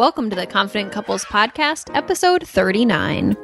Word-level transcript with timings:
Welcome 0.00 0.30
to 0.30 0.36
the 0.36 0.46
Confident 0.46 0.92
Couples 0.92 1.26
Podcast, 1.26 1.94
episode 1.94 2.48
39. 2.48 3.36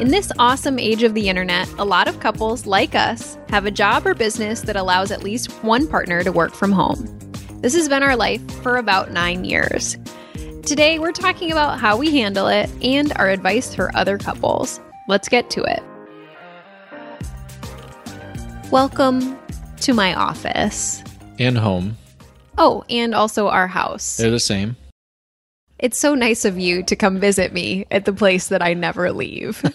In 0.00 0.08
this 0.10 0.30
awesome 0.38 0.78
age 0.78 1.02
of 1.02 1.14
the 1.14 1.28
internet, 1.28 1.68
a 1.78 1.84
lot 1.84 2.06
of 2.06 2.20
couples 2.20 2.64
like 2.64 2.94
us 2.94 3.36
have 3.48 3.66
a 3.66 3.72
job 3.72 4.06
or 4.06 4.14
business 4.14 4.60
that 4.60 4.76
allows 4.76 5.10
at 5.10 5.24
least 5.24 5.50
one 5.64 5.88
partner 5.88 6.22
to 6.22 6.30
work 6.30 6.54
from 6.54 6.70
home. 6.70 7.18
This 7.60 7.74
has 7.74 7.88
been 7.88 8.04
our 8.04 8.14
life 8.14 8.40
for 8.62 8.76
about 8.76 9.10
nine 9.10 9.44
years. 9.44 9.96
Today, 10.62 11.00
we're 11.00 11.10
talking 11.10 11.50
about 11.50 11.80
how 11.80 11.96
we 11.96 12.16
handle 12.16 12.46
it 12.46 12.70
and 12.84 13.12
our 13.16 13.28
advice 13.28 13.74
for 13.74 13.90
other 13.96 14.16
couples. 14.16 14.78
Let's 15.08 15.28
get 15.28 15.50
to 15.50 15.64
it. 15.64 15.82
Welcome 18.70 19.40
to 19.80 19.92
my 19.92 20.14
office. 20.14 21.02
And 21.40 21.58
home. 21.58 21.96
Oh, 22.58 22.84
and 22.88 23.14
also 23.14 23.48
our 23.48 23.66
house. 23.66 24.16
They're 24.16 24.30
the 24.30 24.40
same. 24.40 24.76
It's 25.78 25.98
so 25.98 26.14
nice 26.14 26.44
of 26.44 26.58
you 26.58 26.82
to 26.84 26.96
come 26.96 27.20
visit 27.20 27.52
me 27.52 27.86
at 27.90 28.06
the 28.06 28.12
place 28.12 28.48
that 28.48 28.62
I 28.62 28.72
never 28.72 29.12
leave. 29.12 29.62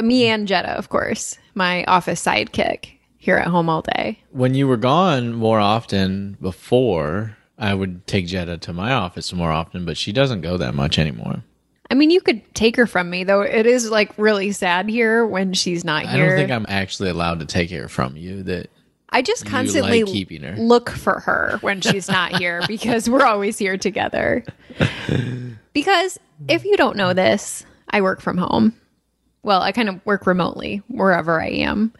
me 0.00 0.28
and 0.28 0.46
Jetta, 0.46 0.70
of 0.70 0.88
course, 0.88 1.38
my 1.54 1.84
office 1.84 2.24
sidekick 2.24 2.92
here 3.18 3.36
at 3.36 3.48
home 3.48 3.68
all 3.68 3.82
day. 3.82 4.20
When 4.30 4.54
you 4.54 4.68
were 4.68 4.76
gone 4.76 5.32
more 5.32 5.58
often 5.58 6.36
before, 6.40 7.36
I 7.58 7.74
would 7.74 8.06
take 8.06 8.26
Jetta 8.26 8.58
to 8.58 8.72
my 8.72 8.92
office 8.92 9.32
more 9.32 9.50
often, 9.50 9.84
but 9.84 9.96
she 9.96 10.12
doesn't 10.12 10.42
go 10.42 10.56
that 10.58 10.74
much 10.74 10.98
anymore. 10.98 11.42
I 11.90 11.94
mean, 11.94 12.10
you 12.10 12.20
could 12.20 12.42
take 12.54 12.76
her 12.76 12.86
from 12.86 13.10
me, 13.10 13.24
though. 13.24 13.42
It 13.42 13.66
is 13.66 13.90
like 13.90 14.16
really 14.18 14.52
sad 14.52 14.88
here 14.88 15.26
when 15.26 15.52
she's 15.52 15.84
not 15.84 16.04
I 16.04 16.08
here. 16.12 16.24
I 16.24 16.28
don't 16.28 16.36
think 16.36 16.50
I'm 16.50 16.66
actually 16.68 17.10
allowed 17.10 17.40
to 17.40 17.46
take 17.46 17.70
her 17.70 17.88
from 17.88 18.16
you. 18.16 18.42
That 18.42 18.70
I 19.10 19.22
just 19.22 19.46
constantly 19.46 20.02
like 20.02 20.12
keeping 20.12 20.42
her. 20.42 20.56
look 20.56 20.90
for 20.90 21.20
her 21.20 21.58
when 21.62 21.80
she's 21.80 22.08
not 22.10 22.36
here 22.36 22.62
because 22.66 23.08
we're 23.08 23.24
always 23.24 23.58
here 23.58 23.78
together. 23.78 24.44
because 25.72 26.18
if 26.48 26.64
you 26.64 26.76
don't 26.76 26.96
know 26.96 27.12
this, 27.12 27.64
I 27.90 28.00
work 28.00 28.20
from 28.20 28.36
home. 28.36 28.74
Well, 29.42 29.62
I 29.62 29.72
kind 29.72 29.88
of 29.88 30.04
work 30.04 30.26
remotely 30.26 30.82
wherever 30.88 31.40
I 31.40 31.48
am. 31.48 31.92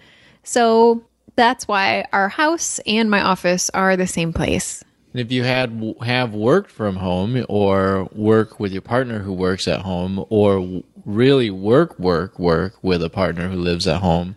So 0.43 1.05
that's 1.37 1.69
why 1.69 2.05
our 2.13 2.29
house 2.29 2.81
and 2.87 3.11
my 3.11 3.21
office 3.23 3.71
are 3.71 3.97
the 3.97 4.07
same 4.07 4.33
place. 4.33 4.83
if 5.15 5.31
you 5.31 5.45
had 5.45 5.95
have 6.03 6.35
worked 6.35 6.71
from 6.71 6.97
home 6.97 7.45
or 7.49 8.09
work 8.13 8.59
with 8.59 8.73
your 8.73 8.83
partner 8.83 9.21
who 9.21 9.33
works 9.33 9.69
at 9.69 9.81
home 9.83 10.25
or 10.29 10.83
really 11.05 11.51
work 11.51 11.99
work 11.99 12.39
work 12.39 12.75
with 12.83 13.03
a 13.03 13.09
partner 13.09 13.49
who 13.49 13.57
lives 13.57 13.87
at 13.87 14.01
home, 14.01 14.35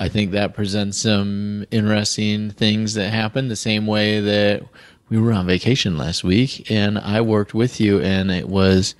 I 0.00 0.08
think 0.08 0.30
that 0.30 0.54
presents 0.54 0.96
some 0.96 1.66
interesting 1.70 2.50
things 2.50 2.94
that 2.94 3.10
happen 3.10 3.48
the 3.48 3.54
same 3.54 3.86
way 3.86 4.18
that 4.18 4.62
we 5.10 5.18
were 5.18 5.30
on 5.32 5.46
vacation 5.46 5.98
last 5.98 6.24
week 6.24 6.70
and 6.70 6.98
I 6.98 7.20
worked 7.20 7.52
with 7.52 7.80
you 7.80 8.00
and 8.00 8.30
it 8.30 8.48
was 8.48 8.94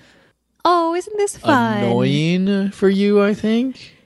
Oh, 0.62 0.94
isn't 0.94 1.16
this 1.16 1.38
fun? 1.38 1.78
annoying 1.78 2.70
for 2.72 2.90
you, 2.90 3.22
I 3.22 3.32
think. 3.32 3.96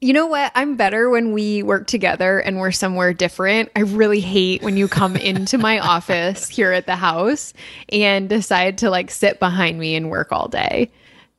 You 0.00 0.12
know 0.12 0.26
what? 0.26 0.50
I'm 0.56 0.74
better 0.74 1.08
when 1.08 1.32
we 1.32 1.62
work 1.62 1.86
together 1.86 2.40
and 2.40 2.58
we're 2.58 2.72
somewhere 2.72 3.14
different. 3.14 3.70
I 3.76 3.82
really 3.82 4.18
hate 4.18 4.64
when 4.64 4.76
you 4.76 4.88
come 4.88 5.14
into 5.30 5.58
my 5.58 5.78
office 5.78 6.48
here 6.48 6.72
at 6.72 6.86
the 6.86 6.96
house 6.96 7.54
and 7.88 8.28
decide 8.28 8.78
to 8.78 8.90
like 8.90 9.12
sit 9.12 9.38
behind 9.38 9.78
me 9.78 9.94
and 9.94 10.10
work 10.10 10.32
all 10.32 10.48
day. 10.48 10.90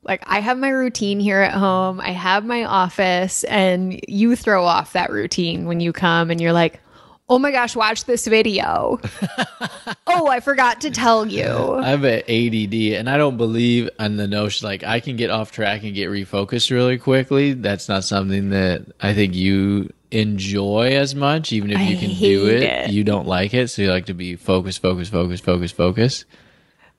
Like 0.04 0.24
I 0.28 0.40
have 0.40 0.58
my 0.58 0.70
routine 0.70 1.20
here 1.20 1.40
at 1.40 1.54
home. 1.54 2.00
I 2.00 2.12
have 2.12 2.46
my 2.46 2.66
office 2.66 3.44
and 3.46 4.00
you 4.08 4.36
throw 4.36 4.66
off 4.66 4.94
that 4.94 5.12
routine 5.12 5.66
when 5.66 5.80
you 5.80 5.94
come 5.94 6.30
and 6.30 6.42
you're 6.42 6.54
like, 6.54 6.82
"Oh 7.30 7.40
my 7.40 7.52
gosh, 7.52 7.76
watch 7.76 8.06
this 8.06 8.28
video." 8.28 9.00
oh, 10.08 10.28
I 10.28 10.40
forgot 10.42 10.82
to 10.82 10.92
tell 10.92 11.26
you. 11.26 11.46
I 11.76 11.90
have 11.90 12.04
an 12.04 12.22
ADD, 12.28 12.98
and 13.00 13.10
I 13.10 13.18
don't 13.18 13.38
believe 13.38 13.90
in 14.00 14.18
the 14.18 14.28
notion 14.28 14.68
like 14.68 14.84
I 14.84 15.00
can 15.00 15.16
get 15.16 15.30
off 15.30 15.52
track 15.52 15.84
and 15.84 15.96
get 15.96 16.10
refocused 16.10 16.70
really 16.70 16.98
quickly. 16.98 17.54
That's 17.54 17.88
not 17.88 18.04
something 18.04 18.50
that 18.50 18.86
I 19.02 19.14
think 19.14 19.36
you 19.36 19.90
enjoy 20.12 20.96
as 20.96 21.16
much. 21.16 21.54
Even 21.54 21.72
if 21.72 21.78
I 21.78 21.84
you 21.84 21.98
can 21.98 22.10
do 22.10 22.48
it, 22.48 22.64
it. 22.64 22.92
you 22.92 23.04
don't 23.04 23.28
like 23.28 23.54
it. 23.54 23.70
So 23.70 23.82
you 23.82 23.90
like 23.90 24.08
to 24.08 24.14
be 24.14 24.36
focused, 24.36 24.82
focused, 24.82 25.12
focused, 25.12 25.44
focused, 25.44 25.76
focus. 25.76 26.26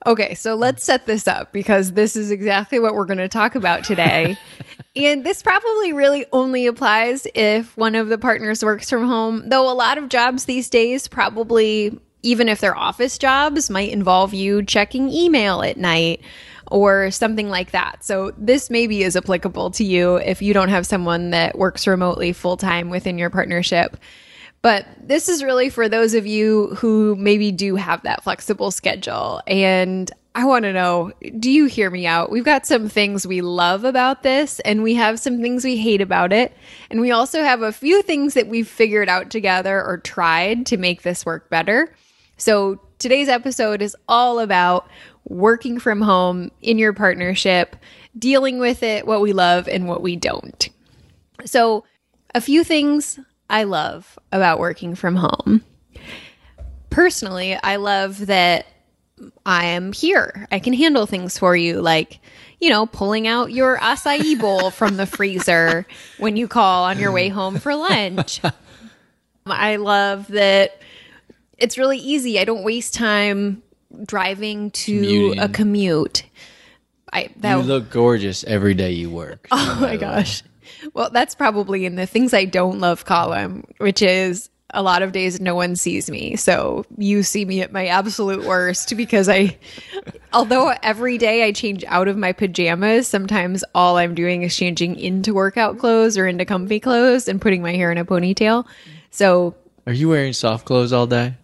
Okay, 0.05 0.35
so 0.35 0.53
let's 0.53 0.83
set 0.83 1.07
this 1.07 1.27
up 1.27 1.51
because 1.51 1.93
this 1.93 2.15
is 2.15 2.29
exactly 2.29 2.79
what 2.79 2.93
we're 2.93 3.05
going 3.05 3.17
to 3.17 3.27
talk 3.27 3.55
about 3.55 3.83
today. 3.83 4.37
and 4.95 5.25
this 5.25 5.41
probably 5.41 5.93
really 5.93 6.27
only 6.31 6.67
applies 6.67 7.25
if 7.33 7.75
one 7.75 7.95
of 7.95 8.09
the 8.09 8.19
partners 8.19 8.63
works 8.63 8.87
from 8.87 9.07
home, 9.07 9.49
though 9.49 9.69
a 9.69 9.73
lot 9.73 9.97
of 9.97 10.09
jobs 10.09 10.45
these 10.45 10.69
days 10.69 11.07
probably, 11.07 11.99
even 12.21 12.47
if 12.49 12.59
they're 12.59 12.77
office 12.77 13.17
jobs, 13.17 13.71
might 13.71 13.91
involve 13.91 14.31
you 14.31 14.63
checking 14.63 15.09
email 15.09 15.63
at 15.63 15.77
night 15.77 16.21
or 16.67 17.09
something 17.09 17.49
like 17.49 17.71
that. 17.71 18.03
So 18.03 18.31
this 18.37 18.69
maybe 18.69 19.01
is 19.01 19.15
applicable 19.15 19.71
to 19.71 19.83
you 19.83 20.17
if 20.17 20.39
you 20.39 20.53
don't 20.53 20.69
have 20.69 20.85
someone 20.85 21.31
that 21.31 21.57
works 21.57 21.87
remotely 21.87 22.31
full 22.31 22.57
time 22.57 22.91
within 22.91 23.17
your 23.17 23.31
partnership. 23.31 23.97
But 24.65 24.87
this 24.99 25.29
is 25.29 25.43
really 25.43 25.69
for 25.69 25.87
those 25.87 26.15
of 26.15 26.25
you 26.25 26.69
who 26.77 27.15
maybe 27.17 27.51
do 27.51 27.75
have 27.75 28.01
that 28.01 28.23
flexible 28.23 28.71
schedule. 28.71 29.39
And 29.45 30.11
I 30.33 30.45
want 30.45 30.63
to 30.63 30.73
know 30.73 31.11
do 31.37 31.51
you 31.51 31.67
hear 31.67 31.91
me 31.91 32.07
out? 32.07 32.31
We've 32.31 32.43
got 32.43 32.65
some 32.65 32.89
things 32.89 33.27
we 33.27 33.41
love 33.41 33.83
about 33.83 34.23
this, 34.23 34.59
and 34.61 34.81
we 34.81 34.95
have 34.95 35.19
some 35.19 35.39
things 35.39 35.63
we 35.63 35.77
hate 35.77 36.01
about 36.01 36.33
it. 36.33 36.51
And 36.89 36.99
we 36.99 37.11
also 37.11 37.43
have 37.43 37.61
a 37.61 37.71
few 37.71 38.01
things 38.01 38.33
that 38.33 38.47
we've 38.47 38.67
figured 38.67 39.07
out 39.07 39.29
together 39.29 39.85
or 39.85 39.99
tried 39.99 40.65
to 40.65 40.77
make 40.77 41.03
this 41.03 41.27
work 41.27 41.47
better. 41.51 41.93
So 42.37 42.81
today's 42.97 43.29
episode 43.29 43.83
is 43.83 43.95
all 44.07 44.39
about 44.39 44.89
working 45.25 45.77
from 45.77 46.01
home 46.01 46.49
in 46.63 46.79
your 46.79 46.93
partnership, 46.93 47.75
dealing 48.17 48.57
with 48.57 48.81
it, 48.81 49.05
what 49.05 49.21
we 49.21 49.31
love 49.31 49.67
and 49.67 49.87
what 49.87 50.01
we 50.01 50.15
don't. 50.15 50.69
So, 51.45 51.83
a 52.33 52.41
few 52.41 52.63
things 52.63 53.19
I 53.49 53.63
love 53.63 54.17
about 54.31 54.59
working 54.59 54.95
from 54.95 55.15
home. 55.15 55.63
Personally, 56.89 57.57
I 57.61 57.75
love 57.75 58.25
that 58.27 58.65
I 59.45 59.65
am 59.67 59.93
here. 59.93 60.47
I 60.51 60.59
can 60.59 60.73
handle 60.73 61.05
things 61.05 61.37
for 61.37 61.55
you, 61.55 61.81
like, 61.81 62.19
you 62.59 62.69
know, 62.69 62.85
pulling 62.85 63.27
out 63.27 63.51
your 63.51 63.77
acai 63.77 64.39
bowl 64.39 64.69
from 64.71 64.97
the 64.97 65.05
freezer 65.05 65.85
when 66.17 66.37
you 66.37 66.47
call 66.47 66.85
on 66.85 66.99
your 66.99 67.11
way 67.11 67.29
home 67.29 67.57
for 67.57 67.75
lunch. 67.75 68.41
I 69.45 69.75
love 69.75 70.27
that 70.29 70.81
it's 71.57 71.77
really 71.77 71.99
easy. 71.99 72.39
I 72.39 72.45
don't 72.45 72.63
waste 72.63 72.93
time 72.93 73.61
driving 74.05 74.71
to 74.71 75.01
Commuting. 75.01 75.39
a 75.39 75.49
commute. 75.49 76.23
I 77.13 77.29
that 77.37 77.57
You 77.57 77.63
look 77.63 77.89
gorgeous 77.91 78.43
every 78.43 78.73
day 78.73 78.91
you 78.91 79.09
work. 79.09 79.47
Oh 79.51 79.77
my 79.79 79.97
gosh. 79.97 80.43
Well, 80.93 81.09
that's 81.09 81.35
probably 81.35 81.85
in 81.85 81.95
the 81.95 82.05
things 82.05 82.33
I 82.33 82.45
don't 82.45 82.79
love 82.79 83.05
column, 83.05 83.63
which 83.77 84.01
is 84.01 84.49
a 84.75 84.81
lot 84.81 85.01
of 85.01 85.11
days 85.11 85.39
no 85.39 85.55
one 85.55 85.75
sees 85.75 86.09
me. 86.09 86.35
So 86.35 86.85
you 86.97 87.23
see 87.23 87.45
me 87.45 87.61
at 87.61 87.71
my 87.71 87.87
absolute 87.87 88.45
worst 88.45 88.95
because 88.97 89.29
I, 89.29 89.57
although 90.33 90.73
every 90.83 91.17
day 91.17 91.43
I 91.43 91.51
change 91.51 91.83
out 91.87 92.07
of 92.07 92.17
my 92.17 92.33
pajamas, 92.33 93.07
sometimes 93.07 93.63
all 93.73 93.97
I'm 93.97 94.15
doing 94.15 94.43
is 94.43 94.55
changing 94.55 94.99
into 94.99 95.33
workout 95.33 95.77
clothes 95.77 96.17
or 96.17 96.27
into 96.27 96.45
comfy 96.45 96.79
clothes 96.79 97.27
and 97.27 97.41
putting 97.41 97.61
my 97.61 97.73
hair 97.73 97.91
in 97.91 97.97
a 97.97 98.05
ponytail. 98.05 98.65
So 99.11 99.55
Are 99.87 99.93
you 99.93 100.09
wearing 100.09 100.33
soft 100.33 100.65
clothes 100.65 100.91
all 100.91 101.07
day? 101.07 101.35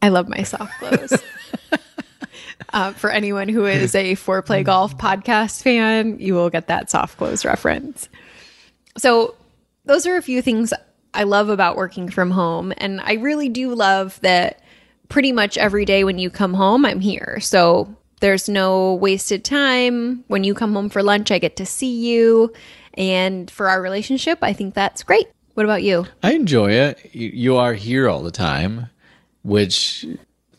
I 0.00 0.10
love 0.10 0.28
my 0.28 0.42
soft 0.42 0.78
clothes. 0.78 1.14
uh, 2.72 2.92
for 2.92 3.10
anyone 3.10 3.48
who 3.48 3.64
is 3.64 3.94
a 3.94 4.14
Fore 4.14 4.42
Play 4.42 4.62
golf 4.62 4.96
podcast 4.98 5.62
fan, 5.62 6.20
you 6.20 6.34
will 6.34 6.50
get 6.50 6.68
that 6.68 6.90
soft 6.90 7.16
clothes 7.16 7.44
reference. 7.44 8.08
So, 8.96 9.34
those 9.86 10.06
are 10.06 10.16
a 10.16 10.22
few 10.22 10.40
things 10.40 10.72
I 11.12 11.24
love 11.24 11.48
about 11.48 11.76
working 11.76 12.08
from 12.08 12.30
home. 12.30 12.72
And 12.78 13.00
I 13.00 13.14
really 13.14 13.48
do 13.48 13.74
love 13.74 14.18
that 14.22 14.60
pretty 15.08 15.32
much 15.32 15.58
every 15.58 15.84
day 15.84 16.04
when 16.04 16.18
you 16.18 16.30
come 16.30 16.54
home, 16.54 16.86
I'm 16.86 17.00
here. 17.00 17.38
So, 17.40 17.94
there's 18.20 18.48
no 18.48 18.94
wasted 18.94 19.44
time. 19.44 20.24
When 20.28 20.44
you 20.44 20.54
come 20.54 20.72
home 20.72 20.88
for 20.88 21.02
lunch, 21.02 21.30
I 21.30 21.38
get 21.38 21.56
to 21.56 21.66
see 21.66 21.94
you. 21.94 22.52
And 22.94 23.50
for 23.50 23.68
our 23.68 23.82
relationship, 23.82 24.38
I 24.40 24.52
think 24.52 24.74
that's 24.74 25.02
great. 25.02 25.28
What 25.54 25.64
about 25.64 25.82
you? 25.82 26.06
I 26.22 26.32
enjoy 26.32 26.72
it. 26.72 27.14
You, 27.14 27.56
are 27.56 27.74
here 27.74 28.08
all 28.08 28.22
the 28.22 28.30
time, 28.30 28.88
which, 29.42 30.04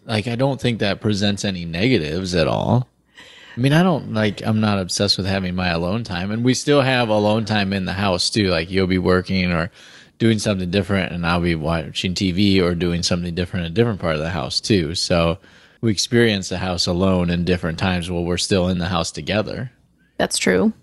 like, 0.06 0.28
I 0.28 0.36
don't 0.36 0.60
think 0.60 0.80
that 0.80 1.02
presents 1.02 1.44
any 1.44 1.66
negatives 1.66 2.34
at 2.34 2.48
all. 2.48 2.88
I 3.56 3.60
mean, 3.60 3.74
I 3.74 3.84
don't 3.84 4.14
like, 4.14 4.46
I'm 4.46 4.60
not 4.60 4.80
obsessed 4.80 5.18
with 5.18 5.28
having 5.28 5.56
my 5.56 5.70
alone 5.70 6.04
time. 6.04 6.32
And 6.32 6.44
we 6.44 6.54
still 6.54 6.82
have 6.82 7.10
alone 7.10 7.46
time 7.46 7.72
in 7.72 7.86
the 7.86 7.94
house 7.94 8.30
too. 8.30 8.50
Like, 8.50 8.70
you'll 8.70 8.88
be 8.88 8.98
working 8.98 9.52
or 9.52 9.72
doing 10.18 10.40
something 10.40 10.72
different, 10.72 11.12
and 11.12 11.26
I'll 11.26 11.42
be 11.42 11.56
watching 11.56 12.14
TV 12.14 12.62
or 12.62 12.76
doing 12.76 13.04
something 13.04 13.36
different 13.36 13.66
in 13.66 13.72
a 13.72 13.76
different 13.76 14.00
part 14.00 14.16
of 14.16 14.22
the 14.22 14.30
house 14.30 14.62
too. 14.62 14.96
So 14.96 15.40
we 15.82 15.92
experience 15.92 16.50
the 16.50 16.58
house 16.58 16.88
alone 16.88 17.30
in 17.30 17.46
different 17.46 17.80
times 17.80 18.10
while 18.10 18.24
we're 18.24 18.38
still 18.38 18.68
in 18.68 18.78
the 18.78 18.88
house 18.88 19.12
together. 19.12 19.72
That's 20.18 20.38
true. 20.38 20.74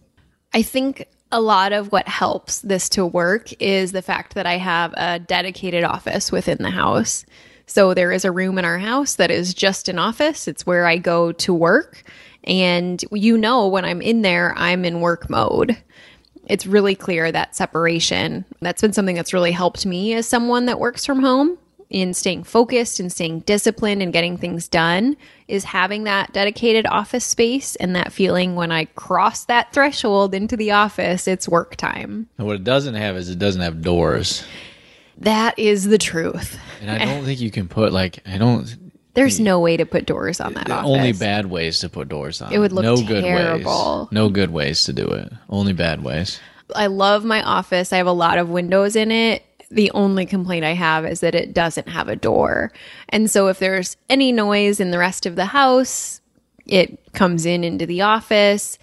I 0.53 0.63
think 0.63 1.09
a 1.31 1.41
lot 1.41 1.73
of 1.73 1.91
what 1.93 2.07
helps 2.07 2.61
this 2.61 2.91
to 2.91 3.07
work 3.07 3.53
is 3.61 3.93
the 3.93 4.03
fact 4.03 4.35
that 4.35 4.47
I 4.47 4.59
have 4.59 4.93
a 4.97 5.19
dedicated 5.19 5.83
office 5.83 6.31
within 6.31 6.59
the 6.59 6.71
house. 6.71 7.25
So 7.67 7.95
there 7.95 8.13
is 8.13 8.27
a 8.27 8.33
room 8.33 8.59
in 8.59 8.67
our 8.67 8.79
house 8.79 9.15
that 9.15 9.31
is 9.31 9.55
just 9.55 9.89
an 9.89 9.99
office. 9.99 10.47
It's 10.47 10.67
where 10.67 10.85
I 10.85 10.99
go 10.99 11.33
to 11.33 11.55
work. 11.55 12.03
And 12.45 13.03
you 13.13 13.39
know, 13.39 13.69
when 13.69 13.85
I'm 13.85 14.03
in 14.03 14.23
there, 14.23 14.55
I'm 14.57 14.85
in 14.85 15.01
work 15.01 15.31
mode. 15.31 15.77
It's 16.47 16.67
really 16.67 16.95
clear 16.95 17.31
that 17.31 17.55
separation. 17.55 18.45
That's 18.61 18.83
been 18.83 18.93
something 18.93 19.15
that's 19.15 19.33
really 19.33 19.53
helped 19.53 19.87
me 19.87 20.15
as 20.15 20.27
someone 20.27 20.67
that 20.67 20.81
works 20.81 21.07
from 21.07 21.21
home 21.21 21.57
in 21.93 22.15
staying 22.15 22.43
focused 22.43 22.99
and 22.99 23.13
staying 23.13 23.41
disciplined 23.41 24.03
and 24.03 24.13
getting 24.13 24.37
things 24.37 24.67
done 24.67 25.15
is 25.47 25.63
having 25.63 26.05
that 26.05 26.33
dedicated 26.33 26.87
office 26.87 27.25
space 27.25 27.77
and 27.77 27.95
that 27.95 28.13
feeling 28.13 28.57
when 28.57 28.73
I 28.73 28.87
cross 28.87 29.45
that 29.45 29.73
threshold 29.73 30.35
into 30.35 30.57
the 30.57 30.71
office, 30.71 31.29
it's 31.29 31.49
work 31.49 31.77
time. 31.77 32.29
And 32.39 32.47
what 32.47 32.57
it 32.57 32.65
doesn't 32.65 32.95
have 32.95 33.17
is 33.17 33.29
it 33.29 33.39
doesn't 33.39 33.61
have 33.61 33.83
doors. 33.83 34.45
That 35.19 35.59
is 35.59 35.85
the 35.85 35.99
truth. 35.99 36.59
And 36.81 36.91
I 36.91 37.05
don't 37.05 37.25
think 37.25 37.41
you 37.41 37.51
can 37.51 37.69
put 37.69 37.93
like 37.93 38.21
I 38.27 38.39
don't 38.39 38.67
There's 39.15 39.39
mm. 39.39 39.45
no 39.45 39.61
way 39.61 39.77
to 39.77 39.85
put 39.85 40.07
doors 40.07 40.41
on 40.41 40.55
that 40.55 40.71
office. 40.71 40.89
only 40.89 41.13
bad 41.13 41.47
ways 41.47 41.81
to 41.81 41.89
put 41.89 42.09
doors 42.09 42.41
on. 42.41 42.53
It 42.53 42.59
would 42.59 42.73
look 42.73 42.85
no 42.85 42.97
good 42.97 43.25
terrible. 43.25 44.01
ways. 44.05 44.13
No 44.13 44.29
good 44.31 44.51
ways 44.51 44.85
to 44.85 44.93
do 44.93 45.07
it. 45.07 45.33
Only 45.51 45.73
bad 45.73 46.03
ways. 46.03 46.41
I 46.75 46.87
love 46.87 47.25
my 47.25 47.43
office. 47.43 47.93
I 47.93 47.99
have 47.99 48.07
a 48.07 48.13
lot 48.13 48.39
of 48.39 48.49
windows 48.49 48.97
in 48.97 49.11
it. 49.11 49.45
The 49.71 49.91
only 49.93 50.27
complaint 50.27 50.65
I 50.65 50.73
have 50.73 51.05
is 51.05 51.21
that 51.21 51.35
it 51.35 51.53
doesn't 51.53 51.89
have 51.89 52.09
a 52.09 52.17
door. 52.17 52.73
And 53.11 53.31
so 53.31 53.49
if 53.49 53.59
there's 53.59 53.97
any 54.09 54.33
noise 54.33 54.81
in 54.81 54.91
the 54.91 54.99
rest 54.99 55.27
of 55.27 55.37
the 55.37 55.47
house, 55.47 56.21
it 56.67 57.13
comes 57.13 57.45
in 57.45 57.65
into 57.65 57.85
the 57.85 58.03
office. 58.03 58.79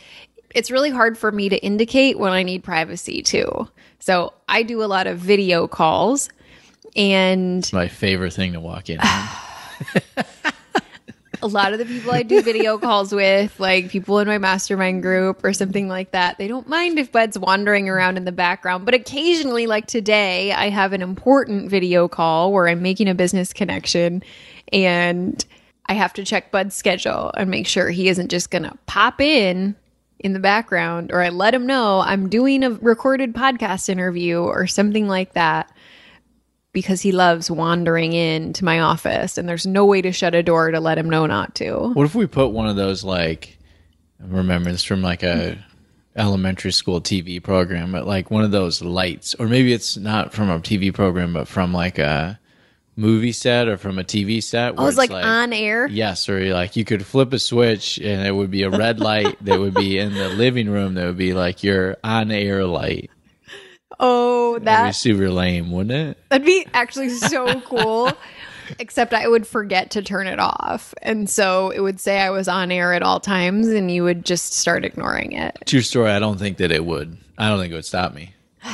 It's 0.54 0.72
really 0.72 0.90
hard 0.90 1.18
for 1.18 1.32
me 1.32 1.50
to 1.50 1.58
indicate 1.58 2.20
when 2.20 2.34
I 2.34 2.44
need 2.44 2.64
privacy 2.64 3.22
too. 3.22 3.68
So 4.00 4.34
I 4.48 4.64
do 4.64 4.84
a 4.84 4.86
lot 4.86 5.08
of 5.08 5.18
video 5.18 5.68
calls 5.68 6.30
and 6.96 7.68
My 7.74 7.88
favorite 7.88 8.34
thing 8.34 8.54
to 8.54 8.60
walk 8.60 8.90
in. 8.90 9.00
a 11.42 11.48
lot 11.48 11.74
of 11.74 11.80
the 11.80 11.86
people 11.86 12.12
I 12.12 12.24
do 12.24 12.42
video 12.42 12.78
calls 12.78 13.14
with, 13.14 13.60
like 13.60 13.90
people 13.90 14.20
in 14.20 14.28
my 14.28 14.38
mastermind 14.38 15.02
group 15.02 15.44
or 15.44 15.54
something 15.54 15.88
like 15.88 16.12
that, 16.12 16.38
they 16.38 16.48
don't 16.48 16.68
mind 16.68 17.00
if 17.00 17.12
Bud's 17.12 17.38
wandering 17.38 17.88
around 17.88 18.18
in 18.18 18.26
the 18.26 18.32
background. 18.32 18.86
But 18.86 18.94
occasionally, 18.94 19.68
like 19.68 19.88
today, 19.88 20.52
I 20.52 20.70
have 20.70 20.94
an 20.94 21.02
important 21.02 21.70
video 21.70 22.08
call 22.08 22.52
where 22.52 22.68
I'm 22.68 22.82
making 22.82 23.08
a 23.08 23.16
business 23.16 23.54
connection 23.54 24.24
and 24.74 25.44
I 25.86 25.94
have 25.94 26.14
to 26.14 26.26
check 26.26 26.52
Bud's 26.52 26.76
schedule 26.76 27.32
and 27.36 27.50
make 27.50 27.68
sure 27.68 27.90
he 27.90 28.10
isn't 28.10 28.30
just 28.30 28.52
going 28.52 28.64
to 28.64 28.78
pop 28.86 29.22
in 29.22 29.76
in 30.20 30.34
the 30.34 30.40
background 30.40 31.12
or 31.12 31.22
I 31.22 31.30
let 31.30 31.54
him 31.54 31.66
know 31.66 32.02
I'm 32.02 32.30
doing 32.30 32.64
a 32.64 32.72
recorded 32.72 33.34
podcast 33.34 33.88
interview 33.88 34.40
or 34.40 34.68
something 34.68 35.08
like 35.08 35.34
that 35.34 35.72
because 36.80 37.02
he 37.02 37.12
loves 37.12 37.52
wandering 37.52 38.14
into 38.14 38.64
my 38.64 38.80
office 38.80 39.38
and 39.38 39.48
there's 39.48 39.68
no 39.68 39.86
way 39.86 40.02
to 40.02 40.12
shut 40.12 40.34
a 40.34 40.42
door 40.42 40.72
to 40.72 40.80
let 40.80 40.98
him 40.98 41.10
know 41.10 41.26
not 41.26 41.56
to. 41.56 41.92
What 41.94 42.06
if 42.06 42.16
we 42.16 42.26
put 42.26 42.50
one 42.50 42.68
of 42.68 42.76
those 42.76 43.04
like 43.04 43.58
I 44.22 44.28
remember 44.28 44.72
this 44.72 44.84
from 44.84 45.02
like 45.02 45.24
a 45.24 45.58
elementary 46.16 46.72
school 46.72 47.02
TV 47.02 47.42
program, 47.42 47.92
but 47.92 48.06
like 48.06 48.30
one 48.32 48.44
of 48.44 48.52
those 48.52 48.82
lights, 48.82 49.36
or 49.36 49.48
maybe 49.48 49.74
it's 49.74 49.98
not 49.98 50.34
from 50.34 50.50
a 50.50 50.60
TV 50.60 50.94
program, 50.94 51.34
but 51.34 51.48
from 51.48 51.74
like 51.74 52.00
a 52.00 52.40
movie 52.96 53.32
set 53.32 53.68
or 53.68 53.78
from 53.78 53.98
a 53.98 54.04
TV 54.04 54.44
set. 54.44 54.70
I 54.70 54.72
where 54.72 54.86
was 54.86 54.98
it's 54.98 55.10
like, 55.10 55.26
on 55.26 55.54
air. 55.54 55.88
Yes, 55.88 56.28
or 56.28 56.54
like 56.54 56.76
you 56.76 56.84
could 56.84 57.06
flip 57.06 57.32
a 57.34 57.40
switch 57.40 57.98
and 57.98 58.28
it 58.28 58.32
would 58.32 58.52
be 58.52 58.64
a 58.64 58.70
red 58.70 59.00
light 59.00 59.38
that 59.46 59.60
would 59.60 59.74
be 59.74 59.98
in 59.98 60.14
the 60.14 60.30
living 60.30 60.70
room 60.70 60.96
that 60.96 61.06
would 61.06 61.18
be 61.18 61.34
like 61.34 61.64
your 61.64 61.98
on 62.04 62.32
air 62.32 62.66
light. 62.66 63.10
Oh, 64.00 64.60
That'd 64.60 64.90
be 64.90 64.94
super 64.94 65.30
lame, 65.30 65.72
wouldn't 65.72 65.92
it? 65.92 66.18
that'd 66.30 66.46
be 66.46 66.66
actually 66.74 67.10
so 67.10 67.60
cool. 67.66 68.12
Except 68.78 69.14
I 69.14 69.28
would 69.28 69.48
forget 69.48 69.90
to 69.92 70.02
turn 70.04 70.28
it 70.28 70.40
off. 70.40 70.94
And 71.02 71.28
so 71.30 71.72
it 71.72 71.80
would 71.80 72.00
say 72.00 72.20
I 72.22 72.30
was 72.30 72.48
on 72.48 72.72
air 72.72 72.94
at 72.94 73.02
all 73.02 73.20
times 73.20 73.68
and 73.68 73.90
you 73.90 74.04
would 74.04 74.24
just 74.24 74.54
start 74.54 74.86
ignoring 74.86 75.32
it. 75.32 75.58
True 75.66 75.82
story. 75.82 76.12
I 76.12 76.20
don't 76.20 76.38
think 76.38 76.58
that 76.58 76.72
it 76.72 76.86
would. 76.86 77.18
I 77.38 77.50
don't 77.50 77.60
think 77.60 77.72
it 77.72 77.76
would 77.76 77.86
stop 77.86 78.14
me. 78.14 78.34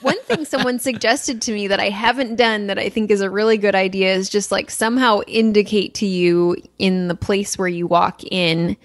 One 0.00 0.20
thing 0.24 0.44
someone 0.44 0.78
suggested 0.78 1.42
to 1.42 1.52
me 1.52 1.68
that 1.68 1.80
I 1.80 1.88
haven't 1.90 2.36
done 2.36 2.66
that 2.68 2.78
I 2.78 2.88
think 2.88 3.10
is 3.10 3.20
a 3.20 3.30
really 3.30 3.58
good 3.58 3.74
idea 3.74 4.14
is 4.14 4.28
just 4.28 4.50
like 4.52 4.70
somehow 4.70 5.20
indicate 5.26 5.94
to 5.94 6.06
you 6.06 6.56
in 6.78 7.08
the 7.08 7.14
place 7.16 7.58
where 7.58 7.68
you 7.68 7.86
walk 7.86 8.22
in 8.24 8.76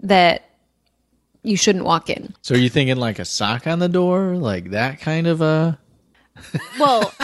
that 0.00 0.45
you 1.46 1.56
shouldn't 1.56 1.84
walk 1.84 2.10
in. 2.10 2.34
So 2.42 2.54
are 2.54 2.58
you 2.58 2.68
thinking 2.68 2.96
like 2.96 3.18
a 3.18 3.24
sock 3.24 3.66
on 3.66 3.78
the 3.78 3.88
door, 3.88 4.36
like 4.36 4.70
that 4.70 5.00
kind 5.00 5.26
of 5.26 5.40
a? 5.40 5.78
Well, 6.78 7.14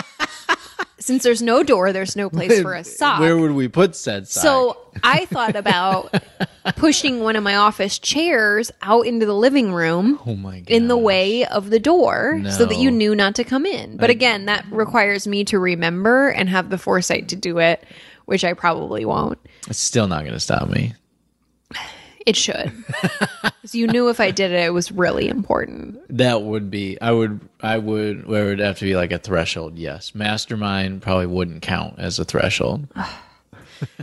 since 0.98 1.22
there's 1.22 1.42
no 1.42 1.62
door, 1.62 1.92
there's 1.92 2.16
no 2.16 2.30
place 2.30 2.62
for 2.62 2.72
a 2.74 2.84
sock. 2.98 3.20
Where 3.20 3.36
would 3.36 3.50
we 3.52 3.68
put 3.68 3.94
said 3.96 4.28
sock? 4.28 4.42
So 4.42 4.76
I 5.02 5.26
thought 5.26 5.56
about 5.56 6.14
pushing 6.76 7.20
one 7.20 7.36
of 7.36 7.42
my 7.42 7.56
office 7.56 7.98
chairs 7.98 8.70
out 8.80 9.06
into 9.06 9.26
the 9.26 9.34
living 9.34 9.74
room 9.74 10.18
oh 10.24 10.36
my 10.36 10.60
god, 10.60 10.70
in 10.70 10.88
the 10.88 10.96
way 10.96 11.44
of 11.44 11.70
the 11.70 11.80
door 11.80 12.40
so 12.50 12.64
that 12.64 12.78
you 12.78 12.90
knew 12.90 13.14
not 13.14 13.34
to 13.34 13.44
come 13.44 13.66
in. 13.66 13.96
But 13.96 14.10
again, 14.10 14.46
that 14.46 14.64
requires 14.70 15.26
me 15.26 15.44
to 15.44 15.58
remember 15.58 16.28
and 16.28 16.48
have 16.48 16.70
the 16.70 16.78
foresight 16.78 17.28
to 17.28 17.36
do 17.36 17.58
it, 17.58 17.84
which 18.26 18.44
I 18.44 18.54
probably 18.54 19.04
won't. 19.04 19.38
It's 19.68 19.78
still 19.78 20.06
not 20.08 20.20
going 20.20 20.34
to 20.34 20.40
stop 20.40 20.68
me. 20.68 20.94
It 22.26 22.36
should. 22.36 22.72
so 23.64 23.78
you 23.78 23.86
knew 23.86 24.08
if 24.08 24.20
I 24.20 24.30
did 24.30 24.52
it, 24.52 24.60
it 24.60 24.72
was 24.72 24.92
really 24.92 25.28
important. 25.28 26.00
That 26.08 26.42
would 26.42 26.70
be. 26.70 27.00
I 27.00 27.12
would. 27.12 27.40
I 27.60 27.78
would. 27.78 28.26
Where 28.26 28.46
it 28.46 28.48
would 28.48 28.58
have 28.60 28.78
to 28.78 28.84
be 28.84 28.96
like 28.96 29.12
a 29.12 29.18
threshold. 29.18 29.78
Yes, 29.78 30.14
mastermind 30.14 31.02
probably 31.02 31.26
wouldn't 31.26 31.62
count 31.62 31.98
as 31.98 32.18
a 32.18 32.24
threshold. 32.24 32.88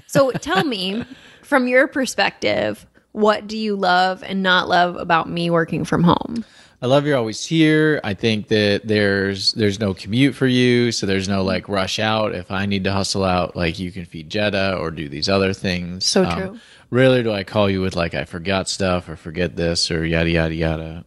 So 0.07 0.31
tell 0.31 0.66
me, 0.66 1.06
from 1.42 1.69
your 1.69 1.88
perspective, 1.88 2.86
what 3.13 3.48
do 3.48 3.57
you 3.57 3.75
love 3.75 4.24
and 4.24 4.44
not 4.44 4.68
love 4.68 4.98
about 4.98 5.30
me 5.30 5.50
working 5.50 5.86
from 5.86 6.04
home? 6.04 6.44
I 6.81 6.86
love 6.86 7.06
you're 7.06 7.18
always 7.18 7.45
here. 7.45 8.00
I 8.06 8.13
think 8.13 8.48
that 8.48 8.81
there's 8.86 9.51
there's 9.54 9.80
no 9.80 9.94
commute 9.94 10.33
for 10.33 10.48
you, 10.48 10.94
so 10.94 11.06
there's 11.06 11.27
no 11.27 11.44
like 11.44 11.68
rush 11.68 12.00
out. 12.00 12.33
If 12.33 12.51
I 12.51 12.66
need 12.66 12.86
to 12.86 12.94
hustle 12.94 13.25
out, 13.25 13.56
like 13.56 13.80
you 13.80 13.92
can 13.92 14.06
feed 14.06 14.30
Jetta 14.30 14.77
or 14.77 14.89
do 14.89 15.10
these 15.10 15.27
other 15.27 15.51
things. 15.51 16.06
So 16.06 16.24
um, 16.24 16.38
true. 16.38 16.60
Rarely 16.91 17.21
do 17.21 17.31
I 17.31 17.44
call 17.44 17.69
you 17.69 17.81
with 17.81 17.95
like 17.95 18.15
I 18.15 18.25
forgot 18.25 18.68
stuff 18.68 19.09
or 19.09 19.15
forget 19.15 19.56
this 19.56 19.91
or 19.91 20.06
yada 20.06 20.30
yada 20.30 20.56
yada. 20.56 21.06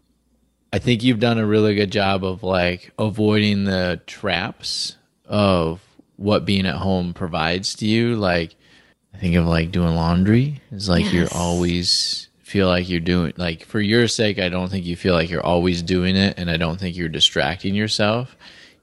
I 0.73 0.79
think 0.79 1.03
you've 1.03 1.21
done 1.21 1.39
a 1.39 1.47
really 1.47 1.75
good 1.75 1.91
job 1.91 2.25
of 2.25 2.43
like 2.43 2.93
avoiding 2.99 3.65
the 3.65 4.01
traps 4.07 4.97
of 5.27 5.81
what 6.17 6.45
being 6.45 6.67
at 6.67 6.77
home 6.77 7.15
provides 7.15 7.75
to 7.77 7.87
you. 7.87 8.17
Like 8.17 8.55
I 9.13 9.19
think 9.19 9.35
of 9.35 9.47
like 9.47 9.73
doing 9.73 9.95
laundry. 9.95 10.61
is 10.71 10.89
like 10.89 11.13
you're 11.13 11.29
always 11.35 12.29
feel 12.39 12.69
like 12.69 12.89
you're 12.89 13.01
doing 13.01 13.33
like 13.37 13.65
for 13.65 13.81
your 13.81 14.07
sake 14.07 14.39
I 14.39 14.51
don't 14.51 14.71
think 14.71 14.85
you 14.85 14.95
feel 14.95 15.15
like 15.15 15.31
you're 15.31 15.45
always 15.45 15.83
doing 15.83 16.17
it 16.17 16.35
and 16.37 16.51
I 16.51 16.59
don't 16.59 16.79
think 16.79 16.97
you're 16.97 17.09
distracting 17.09 17.75
yourself 17.75 18.37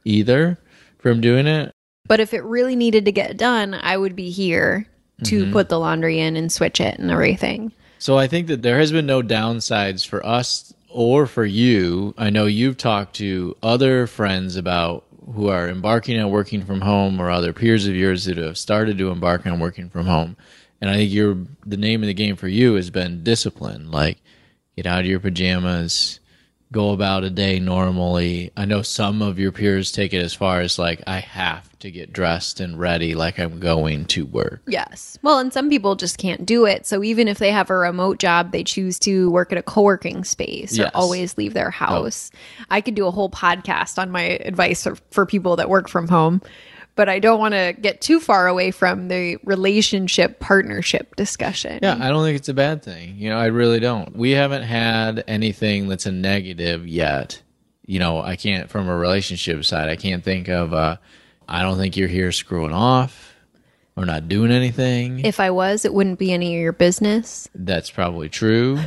either 0.04 0.60
from 0.98 1.22
doing 1.22 1.48
it. 1.48 1.72
But 2.08 2.20
if 2.20 2.34
it 2.34 2.44
really 2.44 2.76
needed 2.76 3.06
to 3.06 3.12
get 3.12 3.38
done, 3.38 3.74
I 3.74 3.96
would 3.96 4.16
be 4.16 4.32
here 4.32 4.89
to 5.24 5.44
mm-hmm. 5.44 5.52
put 5.52 5.70
the 5.70 5.80
laundry 5.80 6.20
in 6.20 6.36
and 6.36 6.52
switch 6.52 6.80
it 6.80 7.00
and 7.00 7.12
everything. 7.12 7.72
So 7.98 8.18
I 8.18 8.28
think 8.28 8.48
that 8.48 8.62
there 8.62 8.80
has 8.80 8.92
been 8.92 9.06
no 9.06 9.22
downsides 9.22 10.08
for 10.08 10.26
us 10.26 10.74
or 10.90 11.26
for 11.26 11.46
you. 11.46 12.14
I 12.18 12.30
know 12.30 12.46
you've 12.46 12.78
talked 12.78 13.16
to 13.18 13.56
other 13.62 14.08
friends 14.08 14.56
about 14.56 15.04
who 15.34 15.50
are 15.50 15.70
embarking 15.70 16.20
on 16.20 16.32
working 16.32 16.66
from 16.66 16.82
home 16.82 17.22
or 17.22 17.30
other 17.30 17.54
peers 17.54 17.86
of 17.88 17.96
yours 17.96 18.26
that 18.26 18.38
have 18.38 18.58
started 18.58 18.98
to 18.98 19.12
embark 19.12 19.46
on 19.46 19.60
working 19.60 19.90
from 19.90 20.08
home. 20.08 20.36
And 20.82 20.90
I 20.90 20.96
think 20.96 21.12
you're 21.12 21.38
the 21.66 21.78
name 21.78 22.02
of 22.02 22.08
the 22.08 22.14
game 22.14 22.36
for 22.36 22.48
you 22.48 22.76
has 22.76 22.90
been 22.90 23.24
discipline. 23.24 23.92
Like 23.92 24.18
get 24.76 24.86
out 24.86 25.02
of 25.02 25.06
your 25.06 25.20
pajamas, 25.20 26.20
go 26.72 26.92
about 26.92 27.24
a 27.24 27.30
day 27.30 27.60
normally. 27.60 28.52
I 28.56 28.66
know 28.66 28.82
some 28.82 29.22
of 29.22 29.40
your 29.40 29.52
peers 29.52 29.92
take 29.92 30.14
it 30.14 30.22
as 30.22 30.34
far 30.34 30.62
as 30.62 30.78
like 30.78 31.02
I 31.08 31.20
have 31.20 31.68
to 31.80 31.90
get 31.90 32.14
dressed 32.14 32.60
and 32.60 32.78
ready 32.78 33.16
like 33.16 33.40
I'm 33.40 33.60
going 33.60 34.06
to 34.06 34.26
work. 34.26 34.62
Yes. 34.68 35.18
Well, 35.24 35.40
and 35.40 35.52
some 35.52 35.70
people 35.70 35.96
just 35.96 36.18
can't 36.18 36.46
do 36.46 36.66
it. 36.66 36.86
So 36.86 37.04
even 37.04 37.28
if 37.28 37.40
they 37.40 37.52
have 37.52 37.70
a 37.70 37.78
remote 37.78 38.20
job, 38.20 38.52
they 38.52 38.64
choose 38.64 39.00
to 39.00 39.32
work 39.32 39.52
at 39.52 39.58
a 39.58 39.64
co 39.64 39.82
working 39.82 40.24
space 40.24 40.78
or 40.78 40.92
always 40.94 41.38
leave 41.38 41.54
their 41.54 41.72
house. 41.72 42.30
I 42.70 42.82
could 42.82 42.96
do 42.96 43.08
a 43.08 43.12
whole 43.12 43.30
podcast 43.30 43.98
on 43.98 44.12
my 44.12 44.24
advice 44.24 44.84
for, 44.84 44.96
for 45.12 45.26
people 45.26 45.56
that 45.56 45.70
work 45.70 45.90
from 45.90 46.08
home, 46.08 46.42
but 47.00 47.08
I 47.08 47.20
don't 47.20 47.40
want 47.40 47.54
to 47.54 47.74
get 47.80 48.02
too 48.02 48.20
far 48.20 48.48
away 48.48 48.72
from 48.72 49.08
the 49.08 49.38
relationship 49.46 50.42
partnership 50.42 51.16
discussion. 51.16 51.80
Yeah, 51.82 51.98
I 51.98 52.10
don't 52.10 52.26
think 52.26 52.36
it's 52.36 52.50
a 52.50 52.54
bad 52.54 52.84
thing. 52.84 53.16
You 53.16 53.30
know, 53.30 53.38
I 53.38 53.46
really 53.46 53.80
don't. 53.80 54.14
We 54.18 54.32
haven't 54.32 54.64
had 54.64 55.24
anything 55.26 55.88
that's 55.88 56.06
a 56.06 56.12
negative 56.12 56.86
yet. 56.86 57.42
You 57.86 58.00
know, 58.00 58.22
I 58.22 58.36
can't 58.36 58.70
from 58.70 58.90
a 58.90 58.98
relationship 58.98 59.64
side. 59.64 59.88
I 59.88 59.96
can't 59.96 60.26
think 60.26 60.50
of. 60.50 60.74
Uh, 60.74 60.98
I 61.48 61.62
don't 61.62 61.78
think 61.78 61.96
you're 61.96 62.10
here 62.10 62.34
screwing 62.34 62.74
off 62.74 63.34
or 63.96 64.06
not 64.06 64.28
doing 64.28 64.52
anything. 64.52 65.22
If 65.22 65.40
I 65.40 65.52
was, 65.52 65.86
it 65.86 65.94
wouldn't 65.94 66.20
be 66.20 66.34
any 66.34 66.58
of 66.58 66.62
your 66.62 66.74
business. 66.74 67.48
that's 67.56 67.90
probably 67.90 68.28
true. 68.28 68.78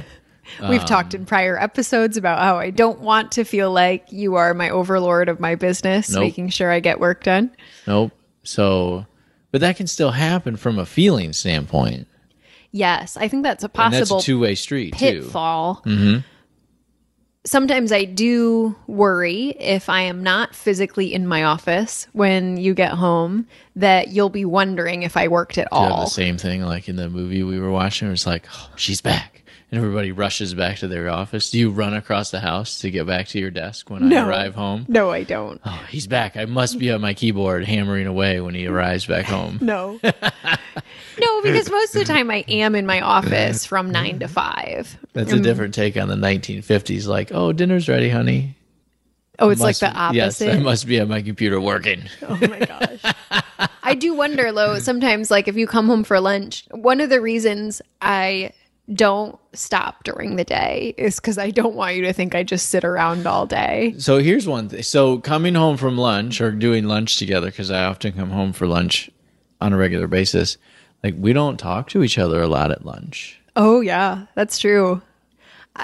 We've 0.69 0.85
talked 0.85 1.15
in 1.15 1.23
um, 1.23 1.27
prior 1.27 1.59
episodes 1.59 2.17
about 2.17 2.39
how 2.41 2.57
I 2.59 2.71
don't 2.71 3.01
want 3.01 3.33
to 3.33 3.45
feel 3.45 3.71
like 3.73 4.11
you 4.13 4.35
are 4.35 4.55
my 4.55 4.71
overlord 4.71 5.29
of 5.29 5.41
my 5.41 5.55
business, 5.55 6.11
Nope. 6.11 6.21
making 6.23 6.49
sure 6.51 6.71
I 6.71 6.81
get 6.81 7.01
work 7.01 7.25
done. 7.25 7.51
Nope. 7.87 8.13
So 8.43 9.07
But 9.51 9.61
that 9.61 9.77
can 9.77 9.87
still 9.87 10.11
happen 10.11 10.57
from 10.57 10.79
a 10.79 10.87
feeling 10.87 11.33
standpoint. 11.33 12.09
Yes, 12.73 13.17
I 13.17 13.29
think 13.29 13.43
that's 13.43 13.65
a 13.65 13.69
possible 13.69 14.21
two 14.21 14.39
way 14.41 14.55
street, 14.55 14.93
too. 14.97 15.21
pitfall. 15.23 15.83
Mm-hmm. 15.87 16.21
Sometimes 17.45 17.91
I 17.91 18.05
do 18.05 18.77
worry 18.87 19.49
if 19.59 19.89
I 19.89 20.03
am 20.03 20.23
not 20.23 20.55
physically 20.55 21.13
in 21.13 21.27
my 21.27 21.43
office 21.43 22.07
when 22.13 22.57
you 22.57 22.73
get 22.73 22.93
home 22.93 23.49
that 23.75 24.09
you'll 24.09 24.31
be 24.31 24.45
wondering 24.45 25.03
if 25.03 25.17
I 25.17 25.27
worked 25.27 25.59
at 25.59 25.69
Do 25.71 25.77
you 25.77 25.83
have 25.83 25.93
all. 25.93 26.05
the 26.05 26.11
same 26.11 26.39
thing 26.39 26.63
like 26.63 26.89
in 26.89 26.95
the 26.97 27.11
movie 27.11 27.43
we 27.43 27.59
were 27.59 27.71
watching? 27.73 28.07
It 28.07 28.13
was 28.13 28.27
like, 28.29 28.47
oh, 28.55 28.71
she's 28.77 29.01
back. 29.01 29.42
And 29.73 29.79
everybody 29.79 30.13
rushes 30.13 30.53
back 30.53 30.77
to 30.81 30.87
their 30.89 31.09
office. 31.09 31.51
Do 31.51 31.59
you 31.59 31.71
run 31.71 31.95
across 31.95 32.31
the 32.31 32.41
house 32.41 32.81
to 32.81 32.91
get 32.91 33.07
back 33.07 33.29
to 33.29 33.39
your 33.39 33.51
desk 33.51 33.89
when 33.89 34.03
I 34.03 34.07
No. 34.09 34.29
arrive 34.29 34.55
home? 34.55 34.85
No, 34.87 35.11
I 35.11 35.23
don't. 35.23 35.63
Oh, 35.65 35.83
he's 35.89 36.07
back. 36.07 36.37
I 36.37 36.45
must 36.45 36.79
be 36.79 36.91
on 36.93 37.01
my 37.01 37.15
keyboard 37.15 37.65
hammering 37.65 38.07
away 38.07 38.39
when 38.43 38.55
he 38.55 38.67
arrives 38.67 39.07
back 39.07 39.25
home. 39.25 39.59
No. 39.63 39.99
no, 40.05 41.43
because 41.43 41.71
most 41.71 41.95
of 41.95 42.01
the 42.01 42.05
time 42.05 42.31
I 42.31 42.45
am 42.49 42.75
in 42.75 42.85
my 42.85 43.01
office 43.01 43.65
from 43.65 43.91
nine 43.91 44.19
to 44.19 44.29
five. 44.29 44.95
That's 45.15 45.33
a 45.33 45.41
different 45.41 45.73
take 45.73 45.97
on 45.97 46.09
the 46.09 46.17
1950s. 46.17 47.07
Like, 47.07 47.31
oh, 47.33 47.55
dinner's 47.55 47.89
ready, 47.89 48.11
honey. 48.11 48.57
Oh, 49.39 49.49
it's 49.49 49.63
Must- 49.63 49.81
like 49.81 49.91
the 49.93 49.99
opposite. 49.99 50.45
Yes, 50.49 50.55
I 50.55 50.59
must 50.59 50.87
be 50.87 50.99
at 50.99 51.09
my 51.09 51.23
computer 51.23 51.59
working. 51.59 52.03
Oh 52.29 52.37
my 52.37 52.59
gosh. 52.59 53.15
I 53.83 53.95
do 53.95 54.13
wonder, 54.13 54.53
though, 54.53 54.79
sometimes, 54.81 55.31
like 55.31 55.49
if 55.49 55.57
you 55.57 55.67
come 55.67 55.87
home 55.87 56.05
for 56.05 56.21
lunch, 56.21 56.67
one 56.73 57.01
of 57.01 57.09
the 57.09 57.23
reasons 57.23 57.81
I 58.03 58.53
don't 58.93 59.39
stop 59.53 60.05
during 60.05 60.37
the 60.37 60.45
day 60.45 60.95
is 60.99 61.17
because 61.17 61.39
I 61.39 61.51
don't 61.51 61.75
want 61.75 61.97
you 61.97 62.03
to 62.03 62.13
think 62.13 62.35
I 62.35 62.43
just 62.43 62.69
sit 62.69 62.85
around 62.85 63.27
all 63.27 63.47
day. 63.47 63.95
So 63.99 64.19
here's 64.19 64.47
one 64.47 64.69
thing. 64.69 64.83
So 64.83 65.19
coming 65.19 65.55
home 65.55 65.77
from 65.77 65.97
lunch 65.97 66.41
or 66.41 66.51
doing 66.51 66.87
lunch 66.87 67.17
together, 67.17 67.47
because 67.47 67.71
I 67.71 67.85
often 67.85 68.13
come 68.13 68.31
home 68.31 68.53
for 68.53 68.67
lunch 68.67 69.11
on 69.61 69.73
a 69.73 69.77
regular 69.77 70.09
basis, 70.09 70.57
like 71.03 71.15
we 71.17 71.33
don't 71.33 71.59
talk 71.59 71.89
to 71.91 72.03
each 72.03 72.19
other 72.19 72.43
a 72.43 72.49
lot 72.49 72.71
at 72.71 72.85
lunch. 72.85 73.41
Oh, 73.55 73.81
yeah, 73.81 74.27
that's 74.35 74.59
true. 74.59 75.03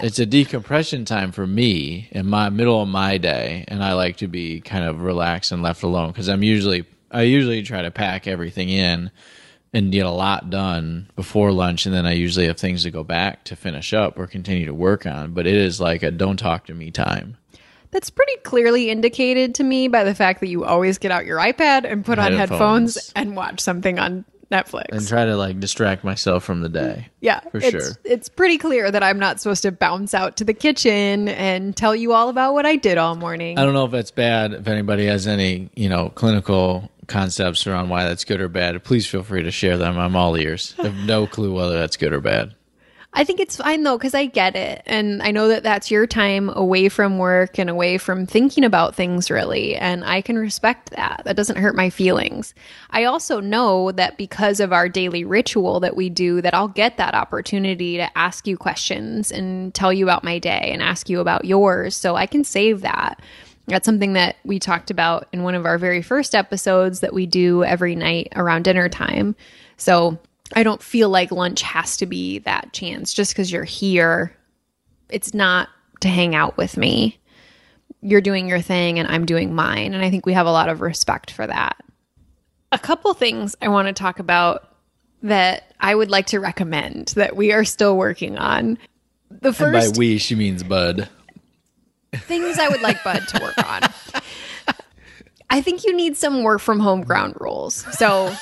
It's 0.03 0.19
a 0.19 0.27
decompression 0.27 1.05
time 1.05 1.33
for 1.33 1.47
me 1.47 2.09
in 2.11 2.27
my 2.27 2.51
middle 2.51 2.83
of 2.83 2.89
my 2.89 3.17
day, 3.17 3.65
and 3.69 3.83
I 3.83 3.95
like 3.95 4.19
to 4.19 4.29
be 4.29 4.61
kind 4.61 4.85
of 4.85 5.01
relaxed 5.03 5.51
and 5.51 5.63
left 5.63 5.83
alone 5.83 6.09
because 6.09 6.29
I'm 6.29 6.43
usually 6.43 6.85
I 7.11 7.23
usually 7.23 7.63
try 7.63 7.81
to 7.81 7.91
pack 7.91 8.27
everything 8.27 8.69
in 8.69 9.11
and 9.73 9.93
get 9.93 10.07
a 10.07 10.11
lot 10.11 10.51
done 10.51 11.11
before 11.17 11.53
lunch, 11.53 11.87
and 11.87 11.95
then 11.95 12.07
I 12.07 12.13
usually 12.13 12.47
have 12.47 12.57
things 12.57 12.83
to 12.85 12.91
go 12.91 13.05
back 13.05 13.45
to 13.45 13.57
finish 13.57 13.93
up 13.93 14.19
or 14.19 14.27
continue 14.27 14.67
to 14.67 14.75
work 14.75 15.07
on. 15.07 15.33
But 15.33 15.47
it 15.47 15.55
is 15.55 15.81
like 15.81 16.03
a 16.03 16.11
don't 16.11 16.39
talk 16.39 16.67
to 16.67 16.75
me 16.75 16.91
time. 16.91 17.37
That's 17.91 18.11
pretty 18.11 18.37
clearly 18.43 18.91
indicated 18.91 19.55
to 19.57 19.65
me 19.65 19.89
by 19.89 20.05
the 20.05 20.15
fact 20.15 20.41
that 20.41 20.49
you 20.49 20.65
always 20.65 20.99
get 20.99 21.11
out 21.11 21.25
your 21.25 21.39
iPad 21.39 21.91
and 21.91 22.05
put 22.05 22.19
on 22.19 22.33
Headphones. 22.33 22.97
headphones 22.97 23.13
and 23.17 23.37
watch 23.37 23.61
something 23.61 23.99
on 23.99 24.25
Netflix. 24.51 24.87
and 24.93 25.07
try 25.07 25.25
to 25.25 25.37
like 25.37 25.61
distract 25.61 26.05
myself 26.05 26.45
from 26.45 26.61
the 26.61 26.69
day. 26.69 27.05
Mm, 27.07 27.11
yeah, 27.21 27.41
for 27.41 27.59
it's, 27.59 27.71
sure. 27.71 27.93
It's 28.05 28.29
pretty 28.29 28.59
clear 28.59 28.91
that 28.91 29.03
I'm 29.03 29.19
not 29.19 29.41
supposed 29.41 29.63
to 29.63 29.73
bounce 29.73 30.15
out 30.15 30.37
to 30.39 30.45
the 30.45 30.55
kitchen 30.55 31.29
and 31.29 31.77
tell 31.77 31.95
you 31.95 32.13
all 32.13 32.29
about 32.29 32.55
what 32.55 32.65
I 32.65 32.77
did 32.77 32.99
all 32.99 33.15
morning. 33.15 33.59
I 33.59 33.65
don't 33.65 33.75
know 33.75 33.85
if 33.85 33.91
that's 33.91 34.11
bad. 34.11 34.53
If 34.53 34.69
anybody 34.69 35.07
has 35.07 35.27
any, 35.27 35.71
you 35.75 35.89
know, 35.89 36.11
clinical 36.11 36.91
concepts 37.09 37.67
around 37.67 37.89
why 37.89 38.05
that's 38.05 38.25
good 38.25 38.41
or 38.41 38.49
bad, 38.49 38.83
please 38.85 39.07
feel 39.07 39.23
free 39.23 39.43
to 39.43 39.51
share 39.51 39.77
them. 39.77 39.99
I'm 39.99 40.15
all 40.15 40.37
ears. 40.37 40.75
I 40.79 40.85
have 40.85 41.07
no 41.07 41.27
clue 41.27 41.53
whether 41.53 41.79
that's 41.79 41.97
good 41.97 42.13
or 42.13 42.21
bad. 42.21 42.55
I 43.15 43.25
think 43.25 43.41
it's 43.41 43.57
fine 43.57 43.83
though, 43.83 43.97
because 43.97 44.15
I 44.15 44.27
get 44.27 44.55
it. 44.55 44.83
And 44.85 45.23
I 45.23 45.31
know 45.31 45.49
that 45.49 45.63
that's 45.63 45.91
your 45.91 46.07
time 46.07 46.51
away 46.51 46.91
from 46.91 47.19
work 47.19 47.59
and 47.59 47.71
away 47.71 47.97
from 47.97 48.27
thinking 48.27 48.65
about 48.65 48.95
things 48.95 49.31
really. 49.31 49.75
And 49.75 50.05
I 50.05 50.21
can 50.21 50.39
respect 50.39 50.91
that. 50.91 51.23
That 51.25 51.35
doesn't 51.35 51.57
hurt 51.57 51.75
my 51.75 51.89
feelings. 51.89 52.55
I 52.91 53.05
also 53.05 53.41
know 53.41 53.93
that 53.93 54.19
because 54.19 54.61
of 54.61 54.73
our 54.73 54.89
daily 54.89 55.25
ritual 55.25 55.81
that 55.81 55.97
we 55.97 56.11
do, 56.11 56.43
that 56.43 56.55
I'll 56.55 56.69
get 56.69 56.99
that 56.99 57.15
opportunity 57.15 57.97
to 57.97 58.17
ask 58.17 58.47
you 58.47 58.59
questions 58.59 59.33
and 59.33 59.75
tell 59.75 59.93
you 59.93 60.05
about 60.05 60.23
my 60.23 60.39
day 60.39 60.71
and 60.73 60.83
ask 60.83 61.09
you 61.09 61.21
about 61.21 61.47
yours. 61.47 61.97
So 61.97 62.15
I 62.15 62.27
can 62.27 62.45
save 62.45 62.83
that. 62.83 63.21
That's 63.69 63.85
something 63.85 64.15
that 64.15 64.37
we 64.45 64.59
talked 64.59 64.91
about 64.91 65.29
in 65.33 65.43
one 65.43 65.55
of 65.55 65.67
our 65.67 65.79
very 65.79 66.01
first 66.01 66.35
episodes 66.35 67.01
that 67.01 67.13
we 67.13 67.27
do 67.27 67.65
every 67.65 67.95
night 67.95 68.33
around 68.35 68.63
dinner 68.63 68.89
time. 68.89 69.37
So 69.77 70.19
I 70.55 70.63
don't 70.63 70.83
feel 70.83 71.11
like 71.11 71.31
lunch 71.31 71.63
has 71.63 71.99
to 71.99 72.07
be 72.07 72.39
that 72.41 72.73
chance 72.73 73.13
just 73.13 73.33
because 73.33 73.53
you're 73.53 73.65
here. 73.65 74.35
It's 75.11 75.35
not 75.35 75.69
to 76.01 76.09
hang 76.09 76.35
out 76.35 76.57
with 76.57 76.77
me. 76.77 77.19
You're 78.01 78.21
doing 78.23 78.49
your 78.49 78.61
thing 78.61 78.99
and 78.99 79.07
I'm 79.09 79.27
doing 79.27 79.55
mine. 79.55 79.93
And 79.93 80.03
I 80.03 80.11
think 80.11 80.25
we 80.25 80.33
have 80.33 80.47
a 80.47 80.53
lot 80.53 80.69
of 80.69 80.81
respect 80.81 81.31
for 81.31 81.47
that. 81.47 81.77
A 82.73 82.79
couple 82.79 83.13
things 83.15 83.55
I 83.61 83.69
want 83.69 83.89
to 83.89 83.93
talk 83.93 84.19
about 84.19 84.77
that 85.23 85.75
I 85.81 85.95
would 85.95 86.11
like 86.11 86.27
to 86.27 86.41
recommend 86.41 87.09
that 87.17 87.37
we 87.37 87.53
are 87.53 87.65
still 87.65 87.97
working 87.97 88.39
on. 88.39 88.79
The 89.31 89.49
And 89.49 89.57
first 89.57 89.95
by 89.95 89.99
we, 89.99 90.19
she 90.19 90.35
means 90.35 90.63
Bud. 90.63 91.09
Things 92.15 92.59
I 92.59 92.69
would 92.69 92.81
like 92.81 93.03
Bud 93.05 93.21
to 93.29 93.43
work 93.43 93.59
on. 93.59 93.83
I 95.51 95.61
think 95.61 95.85
you 95.85 95.95
need 95.97 96.17
some 96.17 96.43
work 96.43 96.61
from 96.61 96.79
home 96.81 97.03
ground 97.03 97.35
rules. 97.41 97.87
So 97.97 98.35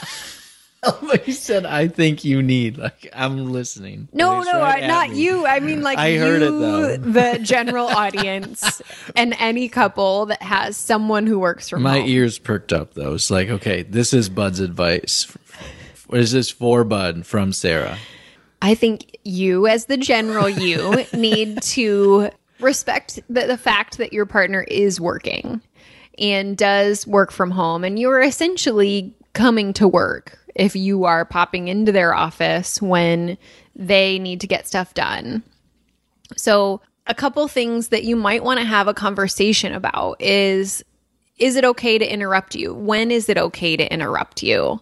you 1.26 1.32
said, 1.32 1.66
I 1.66 1.88
think 1.88 2.25
you 2.25 2.42
need. 2.42 2.78
Like, 2.78 3.08
I'm 3.12 3.52
listening. 3.52 4.08
no, 4.12 4.42
no, 4.42 4.61
I, 4.61 4.87
not 4.87 5.11
me. 5.11 5.23
you. 5.23 5.46
I 5.46 5.61
mean, 5.61 5.82
like 5.82 5.99
I 5.99 6.08
you, 6.08 6.20
heard 6.20 6.42
it, 6.42 6.50
though. 6.50 6.96
the 6.96 7.38
general 7.42 7.87
audience, 7.87 8.82
and 9.16 9.35
any 9.38 9.68
couple 9.68 10.26
that 10.26 10.42
has 10.42 10.76
someone 10.76 11.26
who 11.26 11.38
works 11.38 11.68
from 11.68 11.82
My 11.82 12.00
home. 12.00 12.08
ears 12.08 12.38
perked 12.38 12.73
up, 12.73 12.94
though. 12.94 13.14
It's 13.14 13.30
like, 13.30 13.49
okay, 13.49 13.82
this 13.82 14.12
is 14.12 14.28
Bud's 14.28 14.61
advice. 14.61 15.32
What 16.06 16.20
is 16.20 16.32
this 16.32 16.50
for 16.50 16.85
Bud 16.85 17.26
from 17.26 17.52
Sara? 17.52 17.99
I 18.62 18.75
think 18.75 19.16
you, 19.25 19.66
as 19.66 19.87
the 19.87 19.96
general 19.96 20.49
you, 20.49 21.04
need 21.12 21.62
to 21.62 22.30
respect 22.60 23.20
the, 23.28 23.46
the 23.46 23.58
fact 23.58 23.98
that 23.98 24.12
your 24.12 24.26
partner 24.26 24.62
is 24.62 25.00
working 25.00 25.60
and 26.18 26.56
does 26.56 27.06
work 27.06 27.30
from 27.30 27.50
home, 27.50 27.84
and 27.84 27.98
you're 27.98 28.22
essentially 28.22 29.14
coming 29.34 29.72
to 29.75 29.86
work 29.86 30.38
if 30.54 30.75
you 30.75 31.04
are 31.04 31.25
popping 31.25 31.68
into 31.68 31.92
their 31.92 32.14
office 32.14 32.80
when 32.80 33.36
they 33.75 34.18
need 34.18 34.40
to 34.40 34.46
get 34.46 34.66
stuff 34.66 34.94
done. 34.94 35.42
So, 36.36 36.80
a 37.06 37.14
couple 37.14 37.46
things 37.46 37.88
that 37.88 38.04
you 38.04 38.16
might 38.16 38.42
want 38.42 38.58
to 38.58 38.66
have 38.66 38.88
a 38.88 38.94
conversation 38.94 39.72
about 39.72 40.20
is 40.20 40.82
is 41.38 41.56
it 41.56 41.64
okay 41.64 41.98
to 41.98 42.12
interrupt 42.12 42.54
you? 42.54 42.72
When 42.72 43.10
is 43.10 43.28
it 43.28 43.36
okay 43.36 43.76
to 43.76 43.92
interrupt 43.92 44.42
you? 44.42 44.80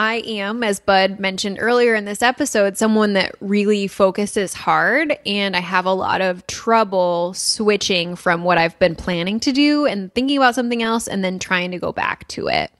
I 0.00 0.22
am, 0.24 0.62
as 0.62 0.80
Bud 0.80 1.20
mentioned 1.20 1.58
earlier 1.60 1.94
in 1.94 2.06
this 2.06 2.22
episode, 2.22 2.78
someone 2.78 3.12
that 3.12 3.34
really 3.42 3.86
focuses 3.86 4.54
hard, 4.54 5.18
and 5.26 5.54
I 5.54 5.60
have 5.60 5.84
a 5.84 5.92
lot 5.92 6.22
of 6.22 6.46
trouble 6.46 7.34
switching 7.34 8.16
from 8.16 8.42
what 8.42 8.56
I've 8.56 8.78
been 8.78 8.96
planning 8.96 9.40
to 9.40 9.52
do 9.52 9.84
and 9.84 10.10
thinking 10.14 10.38
about 10.38 10.54
something 10.54 10.82
else 10.82 11.06
and 11.06 11.22
then 11.22 11.38
trying 11.38 11.72
to 11.72 11.78
go 11.78 11.92
back 11.92 12.26
to 12.28 12.46
it. 12.46 12.70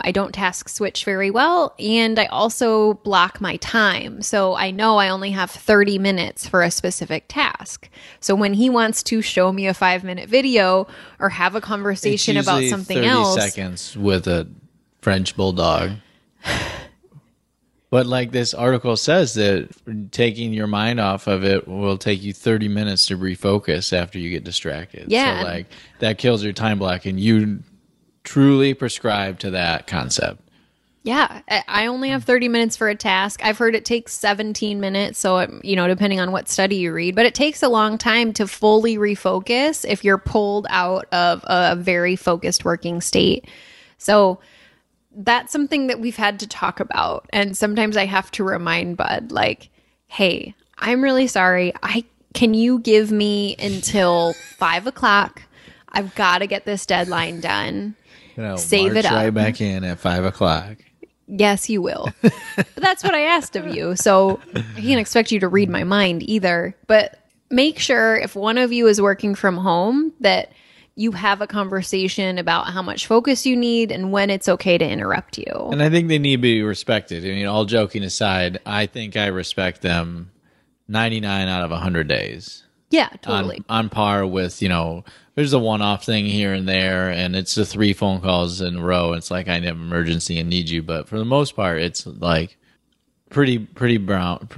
I 0.00 0.12
don't 0.12 0.34
task 0.34 0.68
switch 0.68 1.06
very 1.06 1.30
well, 1.30 1.74
and 1.78 2.18
I 2.18 2.26
also 2.26 2.92
block 2.92 3.40
my 3.40 3.56
time. 3.56 4.20
So 4.20 4.54
I 4.54 4.70
know 4.70 4.98
I 4.98 5.08
only 5.08 5.30
have 5.30 5.50
30 5.50 5.98
minutes 5.98 6.46
for 6.46 6.60
a 6.62 6.70
specific 6.70 7.24
task. 7.28 7.88
So 8.20 8.34
when 8.34 8.52
he 8.52 8.68
wants 8.68 9.02
to 9.04 9.22
show 9.22 9.50
me 9.50 9.66
a 9.66 9.72
five 9.72 10.04
minute 10.04 10.28
video 10.28 10.88
or 11.18 11.30
have 11.30 11.54
a 11.54 11.62
conversation 11.62 12.36
about 12.36 12.64
something 12.64 12.98
30 12.98 13.08
else, 13.08 13.34
seconds 13.34 13.96
with 13.96 14.26
a 14.26 14.46
French 15.00 15.34
bulldog. 15.38 15.92
But 17.90 18.06
like 18.06 18.30
this 18.30 18.54
article 18.54 18.96
says 18.96 19.34
that 19.34 19.68
taking 20.12 20.52
your 20.52 20.68
mind 20.68 21.00
off 21.00 21.26
of 21.26 21.42
it 21.42 21.66
will 21.66 21.98
take 21.98 22.22
you 22.22 22.32
30 22.32 22.68
minutes 22.68 23.06
to 23.06 23.18
refocus 23.18 23.92
after 23.92 24.16
you 24.16 24.30
get 24.30 24.44
distracted. 24.44 25.10
Yeah. 25.10 25.40
So 25.40 25.46
like 25.46 25.66
that 25.98 26.16
kills 26.16 26.44
your 26.44 26.52
time 26.52 26.78
block 26.78 27.04
and 27.04 27.18
you 27.18 27.64
truly 28.22 28.74
prescribe 28.74 29.40
to 29.40 29.50
that 29.50 29.88
concept. 29.88 30.40
Yeah, 31.02 31.40
I 31.66 31.86
only 31.86 32.10
have 32.10 32.24
30 32.24 32.48
minutes 32.48 32.76
for 32.76 32.90
a 32.90 32.94
task. 32.94 33.40
I've 33.42 33.56
heard 33.56 33.74
it 33.74 33.86
takes 33.86 34.12
17 34.12 34.80
minutes, 34.80 35.18
so 35.18 35.38
it, 35.38 35.50
you 35.64 35.74
know, 35.74 35.88
depending 35.88 36.20
on 36.20 36.30
what 36.30 36.46
study 36.46 36.76
you 36.76 36.92
read, 36.92 37.16
but 37.16 37.24
it 37.24 37.34
takes 37.34 37.62
a 37.62 37.70
long 37.70 37.96
time 37.96 38.34
to 38.34 38.46
fully 38.46 38.98
refocus 38.98 39.86
if 39.88 40.04
you're 40.04 40.18
pulled 40.18 40.66
out 40.68 41.06
of 41.10 41.42
a 41.44 41.74
very 41.74 42.16
focused 42.16 42.66
working 42.66 43.00
state. 43.00 43.48
So 43.96 44.40
that's 45.14 45.52
something 45.52 45.88
that 45.88 46.00
we've 46.00 46.16
had 46.16 46.40
to 46.40 46.46
talk 46.46 46.80
about, 46.80 47.28
and 47.32 47.56
sometimes 47.56 47.96
I 47.96 48.06
have 48.06 48.30
to 48.32 48.44
remind 48.44 48.96
Bud, 48.96 49.32
like, 49.32 49.70
"Hey, 50.06 50.54
I'm 50.78 51.02
really 51.02 51.26
sorry. 51.26 51.72
I 51.82 52.04
can 52.32 52.54
you 52.54 52.78
give 52.78 53.10
me 53.10 53.56
until 53.58 54.34
five 54.56 54.86
o'clock? 54.86 55.42
I've 55.88 56.14
got 56.14 56.38
to 56.38 56.46
get 56.46 56.64
this 56.64 56.86
deadline 56.86 57.40
done." 57.40 57.96
You 58.36 58.42
know, 58.44 58.56
Save 58.56 58.96
it 58.96 59.04
up. 59.04 59.12
right 59.12 59.34
back 59.34 59.60
in 59.60 59.84
at 59.84 59.98
five 59.98 60.24
o'clock. 60.24 60.76
Yes, 61.26 61.68
you 61.68 61.80
will. 61.80 62.08
but 62.22 62.66
that's 62.76 63.04
what 63.04 63.14
I 63.14 63.22
asked 63.22 63.54
of 63.56 63.74
you. 63.74 63.94
So 63.96 64.40
I 64.54 64.80
can't 64.80 65.00
expect 65.00 65.30
you 65.30 65.40
to 65.40 65.48
read 65.48 65.68
my 65.68 65.84
mind 65.84 66.22
either. 66.28 66.74
But 66.86 67.18
make 67.50 67.78
sure 67.78 68.16
if 68.16 68.34
one 68.34 68.58
of 68.58 68.72
you 68.72 68.86
is 68.86 69.00
working 69.00 69.34
from 69.34 69.56
home 69.56 70.12
that 70.20 70.52
you 70.96 71.12
have 71.12 71.40
a 71.40 71.46
conversation 71.46 72.38
about 72.38 72.66
how 72.68 72.82
much 72.82 73.06
focus 73.06 73.46
you 73.46 73.56
need 73.56 73.90
and 73.90 74.12
when 74.12 74.30
it's 74.30 74.48
okay 74.48 74.76
to 74.76 74.86
interrupt 74.86 75.38
you. 75.38 75.68
And 75.72 75.82
I 75.82 75.88
think 75.88 76.08
they 76.08 76.18
need 76.18 76.36
to 76.36 76.42
be 76.42 76.62
respected. 76.62 77.24
I 77.24 77.28
mean, 77.28 77.46
all 77.46 77.64
joking 77.64 78.02
aside, 78.02 78.58
I 78.66 78.86
think 78.86 79.16
I 79.16 79.26
respect 79.26 79.82
them 79.82 80.30
99 80.88 81.48
out 81.48 81.62
of 81.62 81.70
100 81.70 82.08
days. 82.08 82.64
Yeah, 82.90 83.08
totally. 83.22 83.58
On, 83.68 83.84
on 83.84 83.88
par 83.88 84.26
with, 84.26 84.60
you 84.60 84.68
know, 84.68 85.04
there's 85.36 85.52
a 85.52 85.58
one 85.58 85.80
off 85.80 86.04
thing 86.04 86.26
here 86.26 86.52
and 86.52 86.68
there, 86.68 87.08
and 87.08 87.36
it's 87.36 87.54
the 87.54 87.64
three 87.64 87.92
phone 87.92 88.20
calls 88.20 88.60
in 88.60 88.76
a 88.76 88.82
row. 88.82 89.12
It's 89.12 89.30
like 89.30 89.48
I 89.48 89.54
have 89.54 89.62
an 89.62 89.68
emergency 89.68 90.38
and 90.38 90.50
need 90.50 90.68
you. 90.68 90.82
But 90.82 91.08
for 91.08 91.18
the 91.18 91.24
most 91.24 91.54
part, 91.54 91.80
it's 91.80 92.04
like 92.04 92.58
pretty, 93.30 93.58
pretty 93.58 93.96
brown, 93.96 94.48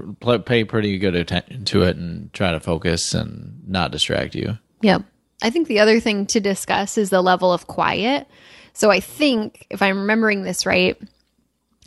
pay 0.46 0.64
pretty 0.64 0.98
good 0.98 1.14
attention 1.14 1.66
to 1.66 1.82
it 1.82 1.96
and 1.96 2.32
try 2.32 2.52
to 2.52 2.58
focus 2.58 3.12
and 3.12 3.62
not 3.68 3.92
distract 3.92 4.34
you. 4.34 4.58
Yep. 4.80 5.04
I 5.42 5.50
think 5.50 5.68
the 5.68 5.80
other 5.80 6.00
thing 6.00 6.26
to 6.26 6.40
discuss 6.40 6.96
is 6.96 7.10
the 7.10 7.20
level 7.20 7.52
of 7.52 7.66
quiet. 7.66 8.26
So 8.72 8.90
I 8.90 9.00
think, 9.00 9.66
if 9.70 9.82
I'm 9.82 9.98
remembering 9.98 10.42
this 10.42 10.64
right, 10.64 10.96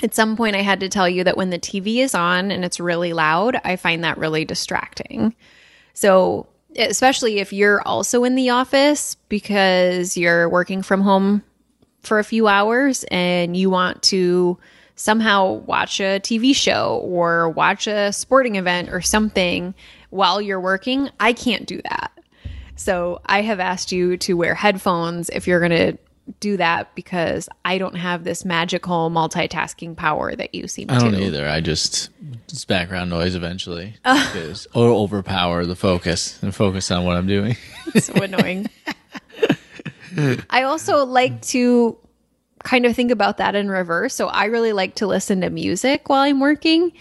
at 0.04 0.14
some 0.14 0.36
point 0.36 0.56
I 0.56 0.62
had 0.62 0.82
to 0.82 0.90
tell 0.90 1.08
you 1.08 1.24
that 1.24 1.38
when 1.38 1.50
the 1.50 1.60
TV 1.60 1.98
is 1.98 2.14
on 2.14 2.52
and 2.52 2.66
it's 2.66 2.80
really 2.80 3.14
loud, 3.14 3.60
I 3.64 3.78
find 3.78 4.04
that 4.04 4.18
really 4.18 4.46
distracting. 4.46 5.34
So, 5.94 6.48
especially 6.78 7.40
if 7.40 7.54
you're 7.54 7.82
also 7.88 8.26
in 8.26 8.36
the 8.36 8.50
office 8.50 9.16
because 9.30 10.18
you're 10.18 10.50
working 10.50 10.84
from 10.84 11.02
home 11.02 11.42
for 12.02 12.20
a 12.20 12.24
few 12.24 12.48
hours 12.48 13.06
and 13.10 13.56
you 13.56 13.70
want 13.70 14.04
to 14.04 14.60
somehow 14.98 15.54
watch 15.54 16.00
a 16.00 16.20
TV 16.20 16.56
show 16.56 17.00
or 17.04 17.50
watch 17.50 17.88
a 17.88 18.12
sporting 18.12 18.56
event 18.56 18.90
or 18.90 19.02
something 19.02 19.74
while 20.10 20.42
you're 20.42 20.60
working, 20.60 21.10
I 21.20 21.34
can't 21.34 21.66
do 21.66 21.82
that. 21.90 22.12
So 22.76 23.22
I 23.26 23.42
have 23.42 23.60
asked 23.60 23.92
you 23.92 24.18
to 24.18 24.34
wear 24.36 24.54
headphones 24.54 25.30
if 25.30 25.48
you're 25.48 25.60
going 25.60 25.72
to 25.72 25.98
do 26.40 26.58
that 26.58 26.94
because 26.96 27.48
I 27.64 27.78
don't 27.78 27.96
have 27.96 28.24
this 28.24 28.46
magical 28.46 29.10
multitasking 29.12 29.96
power 29.96 30.36
that 30.36 30.56
you 30.56 30.68
seem 30.68 30.88
to. 30.88 30.96
I 30.96 31.00
to. 31.00 31.12
don't 31.12 31.22
either. 31.22 31.48
I 31.48 31.62
just 31.62 32.10
it's 32.46 32.66
background 32.66 33.10
noise 33.10 33.36
eventually, 33.36 33.96
oh. 34.06 34.56
or 34.74 34.90
overpower 34.90 35.66
the 35.66 35.76
focus 35.76 36.42
and 36.42 36.54
focus 36.54 36.90
on 36.92 37.06
what 37.06 37.18
I'm 37.18 37.28
doing. 37.28 37.56
so 38.00 38.14
annoying. 38.14 38.70
I 40.50 40.64
also 40.64 41.06
like 41.06 41.42
to 41.44 41.98
kind 42.64 42.86
of 42.86 42.96
think 42.96 43.12
about 43.12 43.38
that 43.38 43.54
in 43.54 43.70
reverse. 43.70 44.16
So 44.16 44.28
I 44.28 44.46
really 44.46 44.74
like 44.74 44.96
to 44.96 45.08
listen 45.08 45.42
to 45.42 45.50
music 45.50 46.10
while 46.10 46.22
I'm 46.22 46.40
working, 46.40 46.94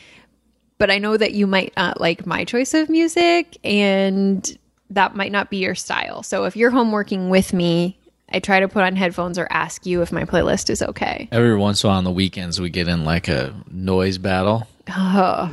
but 0.79 0.91
I 0.91 0.99
know 0.99 1.17
that 1.17 1.33
you 1.33 1.47
might 1.47 1.73
not 1.77 2.01
like 2.01 2.27
my 2.27 2.45
choice 2.45 2.75
of 2.75 2.91
music 2.91 3.57
and 3.65 4.59
that 4.91 5.15
might 5.15 5.33
not 5.33 5.51
be 5.51 5.59
your 5.59 5.75
style. 5.75 6.23
So 6.23 6.45
if 6.45 6.57
you're 6.57 6.71
home 6.71 6.93
working 6.93 7.31
with 7.31 7.53
me, 7.53 7.99
I 8.31 8.41
try 8.41 8.61
to 8.61 8.69
put 8.69 8.83
on 8.83 8.97
headphones 8.97 9.39
or 9.39 9.47
ask 9.51 9.87
you 9.87 10.03
if 10.03 10.11
my 10.11 10.25
playlist 10.25 10.71
is 10.71 10.83
okay. 10.83 11.29
Every 11.31 11.57
once 11.57 11.83
in 11.83 11.89
a 11.89 11.91
while 11.91 11.99
on 11.99 12.05
the 12.05 12.11
weekends, 12.11 12.61
we 12.61 12.71
get 12.71 12.89
in 12.89 13.05
like 13.05 13.29
a 13.29 13.55
noise 13.71 14.19
battle 14.19 14.67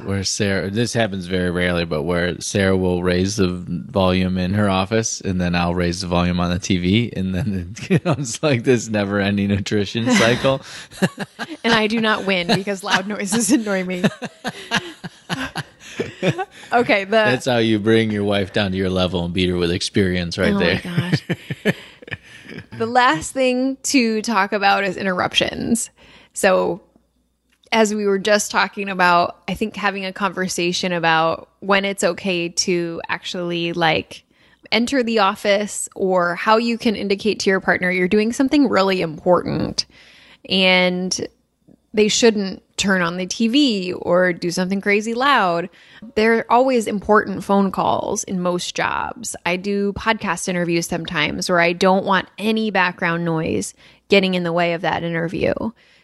where 0.04 0.24
Sara, 0.24 0.70
this 0.70 0.94
happens 0.94 1.26
very 1.26 1.52
rarely, 1.52 1.86
but 1.86 2.04
where 2.04 2.40
Sara 2.42 2.76
will 2.76 3.02
raise 3.02 3.38
the 3.38 3.48
volume 3.48 4.38
in 4.38 4.54
her 4.54 4.70
office 4.70 5.22
and 5.22 5.40
then 5.40 5.56
I'll 5.56 5.74
raise 5.74 6.02
the 6.02 6.08
volume 6.08 6.40
on 6.40 6.50
the 6.52 6.60
TV. 6.60 7.16
And 7.16 7.34
then 7.34 7.76
it 7.90 8.44
like 8.44 8.64
this 8.64 8.90
never 8.90 9.20
ending 9.20 9.52
attrition 9.52 10.10
cycle. 10.12 10.62
and 11.64 11.74
I 11.74 11.88
do 11.88 12.02
not 12.02 12.26
win 12.26 12.48
because 12.48 12.84
loud 12.84 13.08
noises 13.08 13.52
annoy 13.52 13.86
me. 13.86 14.04
okay, 16.74 17.04
the 17.06 17.12
That's 17.12 17.46
how 17.46 17.58
you 17.58 17.80
bring 17.80 18.12
your 18.12 18.24
wife 18.24 18.54
down 18.54 18.72
to 18.72 18.78
your 18.78 18.90
level 18.90 19.26
and 19.26 19.34
beat 19.34 19.50
her 19.50 19.58
with 19.58 19.72
experience 19.72 20.38
right 20.38 20.54
oh 20.54 20.60
there. 20.60 20.82
my 20.84 21.10
gosh. 21.10 21.24
the 22.78 22.86
last 22.86 23.32
thing 23.34 23.78
to 23.84 24.22
talk 24.22 24.54
about 24.54 24.84
is 24.84 24.98
interruptions. 24.98 25.90
So, 26.34 26.82
as 27.72 27.96
we 27.96 28.06
were 28.06 28.20
just 28.20 28.52
talking 28.52 28.90
about, 28.90 29.44
I 29.48 29.54
think 29.54 29.76
having 29.76 30.06
a 30.06 30.12
conversation 30.12 30.92
about 30.92 31.50
when 31.60 31.86
it's 31.86 32.04
okay 32.04 32.50
to 32.50 33.02
actually 33.08 33.72
like 33.74 34.24
enter 34.72 35.04
the 35.04 35.20
office 35.20 35.90
or 35.96 36.36
how 36.36 36.58
you 36.58 36.78
can 36.78 36.96
indicate 36.96 37.40
to 37.40 37.50
your 37.50 37.60
partner 37.60 37.92
you're 37.92 38.08
doing 38.08 38.32
something 38.32 38.70
really 38.70 39.02
important 39.02 39.86
and 40.50 41.28
they 41.94 42.08
shouldn't 42.08 42.64
turn 42.82 43.02
on 43.02 43.18
the 43.18 43.28
TV 43.28 43.94
or 43.96 44.34
do 44.34 44.50
something 44.50 44.82
crazy 44.82 45.14
loud. 45.14 45.70
There 46.16 46.40
are 46.40 46.52
always 46.52 46.88
important 46.88 47.44
phone 47.44 47.72
calls 47.72 48.24
in 48.24 48.42
most 48.42 48.76
jobs. 48.76 49.36
I 49.46 49.56
do 49.56 49.94
podcast 49.94 50.50
interviews 50.50 50.88
sometimes 50.88 51.48
where 51.48 51.60
I 51.60 51.74
don't 51.74 52.06
want 52.06 52.28
any 52.38 52.72
background 52.72 53.24
noise 53.24 53.76
getting 54.10 54.34
in 54.34 54.44
the 54.44 54.52
way 54.52 54.74
of 54.74 54.82
that 54.82 55.04
interview. 55.04 55.54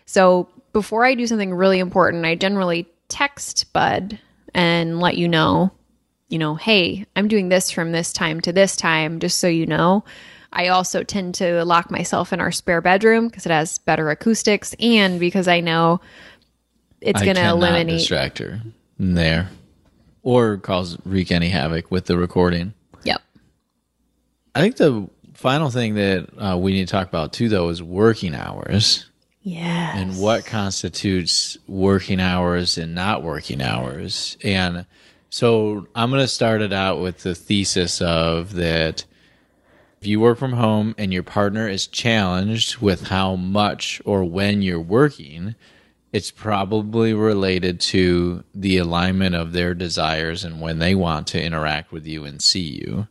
So 0.06 0.48
before 0.72 1.04
I 1.04 1.16
do 1.16 1.26
something 1.26 1.54
really 1.54 1.80
important, 1.80 2.26
I 2.26 2.36
generally 2.36 2.88
text 3.10 3.74
Bud 3.74 4.20
and 4.54 5.00
let 5.00 5.18
you 5.18 5.28
know, 5.28 5.72
you 6.30 6.38
know, 6.38 6.56
hey, 6.56 7.06
I'm 7.16 7.28
doing 7.28 7.50
this 7.50 7.72
from 7.72 7.92
this 7.92 8.14
time 8.14 8.40
to 8.42 8.54
this 8.54 8.76
time, 8.76 9.20
just 9.20 9.40
so 9.40 9.48
you 9.48 9.66
know. 9.66 10.04
I 10.54 10.70
also 10.70 11.04
tend 11.04 11.36
to 11.36 11.66
lock 11.66 11.92
myself 11.92 12.32
in 12.32 12.40
our 12.40 12.52
spare 12.52 12.82
bedroom 12.82 13.28
because 13.28 13.46
it 13.46 13.52
has 13.52 13.80
better 13.80 14.10
acoustics 14.10 14.76
and 14.80 15.20
because 15.20 15.48
I 15.48 15.60
know 15.60 16.00
it's 17.02 17.22
going 17.22 17.36
to 17.36 17.48
eliminate. 17.50 18.00
distract 18.00 18.40
her 18.40 18.62
there 19.00 19.50
or 20.24 20.58
cause 20.58 20.98
wreak 21.06 21.32
any 21.32 21.50
havoc 21.50 21.92
with 21.92 22.06
the 22.06 22.18
recording. 22.18 22.74
Yep. 23.04 23.22
I 24.56 24.62
think 24.62 24.78
the 24.78 25.10
final 25.34 25.70
thing 25.70 25.96
that 25.96 26.28
uh, 26.38 26.58
we 26.58 26.74
need 26.74 26.88
to 26.88 26.92
talk 26.92 27.08
about 27.08 27.32
too, 27.34 27.48
though, 27.50 27.70
is 27.70 27.82
working 27.84 28.34
hours 28.36 29.06
Yeah. 29.44 29.98
and 29.98 30.20
what 30.20 30.46
constitutes 30.46 31.58
working 31.68 32.20
hours 32.20 32.78
and 32.78 32.96
not 32.96 33.22
working 33.24 33.62
hours. 33.62 34.36
And 34.44 34.86
so 35.30 35.88
I'm 35.96 36.10
going 36.10 36.22
to 36.24 36.28
start 36.28 36.62
it 36.62 36.74
out 36.74 37.00
with 37.00 37.20
the 37.24 37.36
thesis 37.36 38.02
of 38.02 38.54
that 38.54 39.06
if 40.02 40.08
you 40.08 40.20
work 40.20 40.38
from 40.38 40.54
home 40.54 40.94
and 40.98 41.14
your 41.14 41.24
partner 41.24 41.68
is 41.68 41.88
challenged 41.88 42.78
with 42.78 43.08
how 43.08 43.36
much 43.36 44.02
or 44.06 44.24
when 44.24 44.62
you're 44.62 44.80
working, 44.80 45.56
it's 46.14 46.32
probably 46.32 47.14
related 47.14 47.80
to 47.80 48.44
the 48.56 48.78
alignment 48.78 49.36
of 49.36 49.52
their 49.52 49.74
desires 49.74 50.44
and 50.44 50.62
when 50.62 50.80
they 50.80 50.96
want 50.96 51.28
to 51.28 51.42
interact 51.42 51.92
with 51.92 52.06
you 52.06 52.24
and 52.24 52.42
see 52.42 52.60
you. 52.62 53.08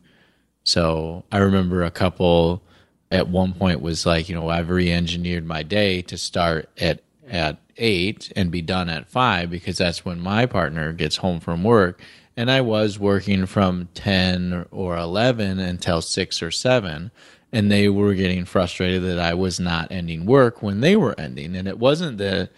So 0.65 1.25
I 1.31 1.39
remember 1.39 1.83
a 1.83 1.91
couple 1.91 2.63
at 3.11 3.29
one 3.29 3.53
point 3.53 3.81
was 3.81 4.05
like, 4.07 4.29
you 4.29 4.35
know, 4.35 4.49
I've 4.49 4.71
re-engineered 4.71 5.47
my 5.47 5.63
day 5.63 6.03
to 6.03 6.19
start 6.19 6.69
at 6.79 7.03
at 7.29 7.59
eight 7.77 8.33
and 8.37 8.51
be 8.51 8.63
done 8.63 8.89
at 8.89 9.09
five 9.09 9.51
because 9.51 9.79
that's 9.79 10.05
when 10.05 10.21
my 10.21 10.47
partner 10.47 10.93
gets 10.93 11.17
home 11.17 11.41
from 11.41 11.65
work. 11.65 12.01
And 12.37 12.51
I 12.51 12.61
was 12.61 12.99
working 12.99 13.47
from 13.47 13.89
ten 13.95 14.67
or 14.71 14.97
eleven 14.97 15.59
until 15.59 16.01
six 16.03 16.43
or 16.43 16.51
seven. 16.51 17.11
And 17.53 17.71
they 17.71 17.89
were 17.89 18.15
getting 18.15 18.45
frustrated 18.45 19.03
that 19.05 19.19
I 19.19 19.35
was 19.35 19.59
not 19.61 19.91
ending 19.91 20.27
work 20.27 20.63
when 20.63 20.81
they 20.81 20.97
were 20.97 21.19
ending. 21.19 21.57
And 21.57 21.67
it 21.69 21.79
wasn't 21.79 22.19
that 22.19 22.51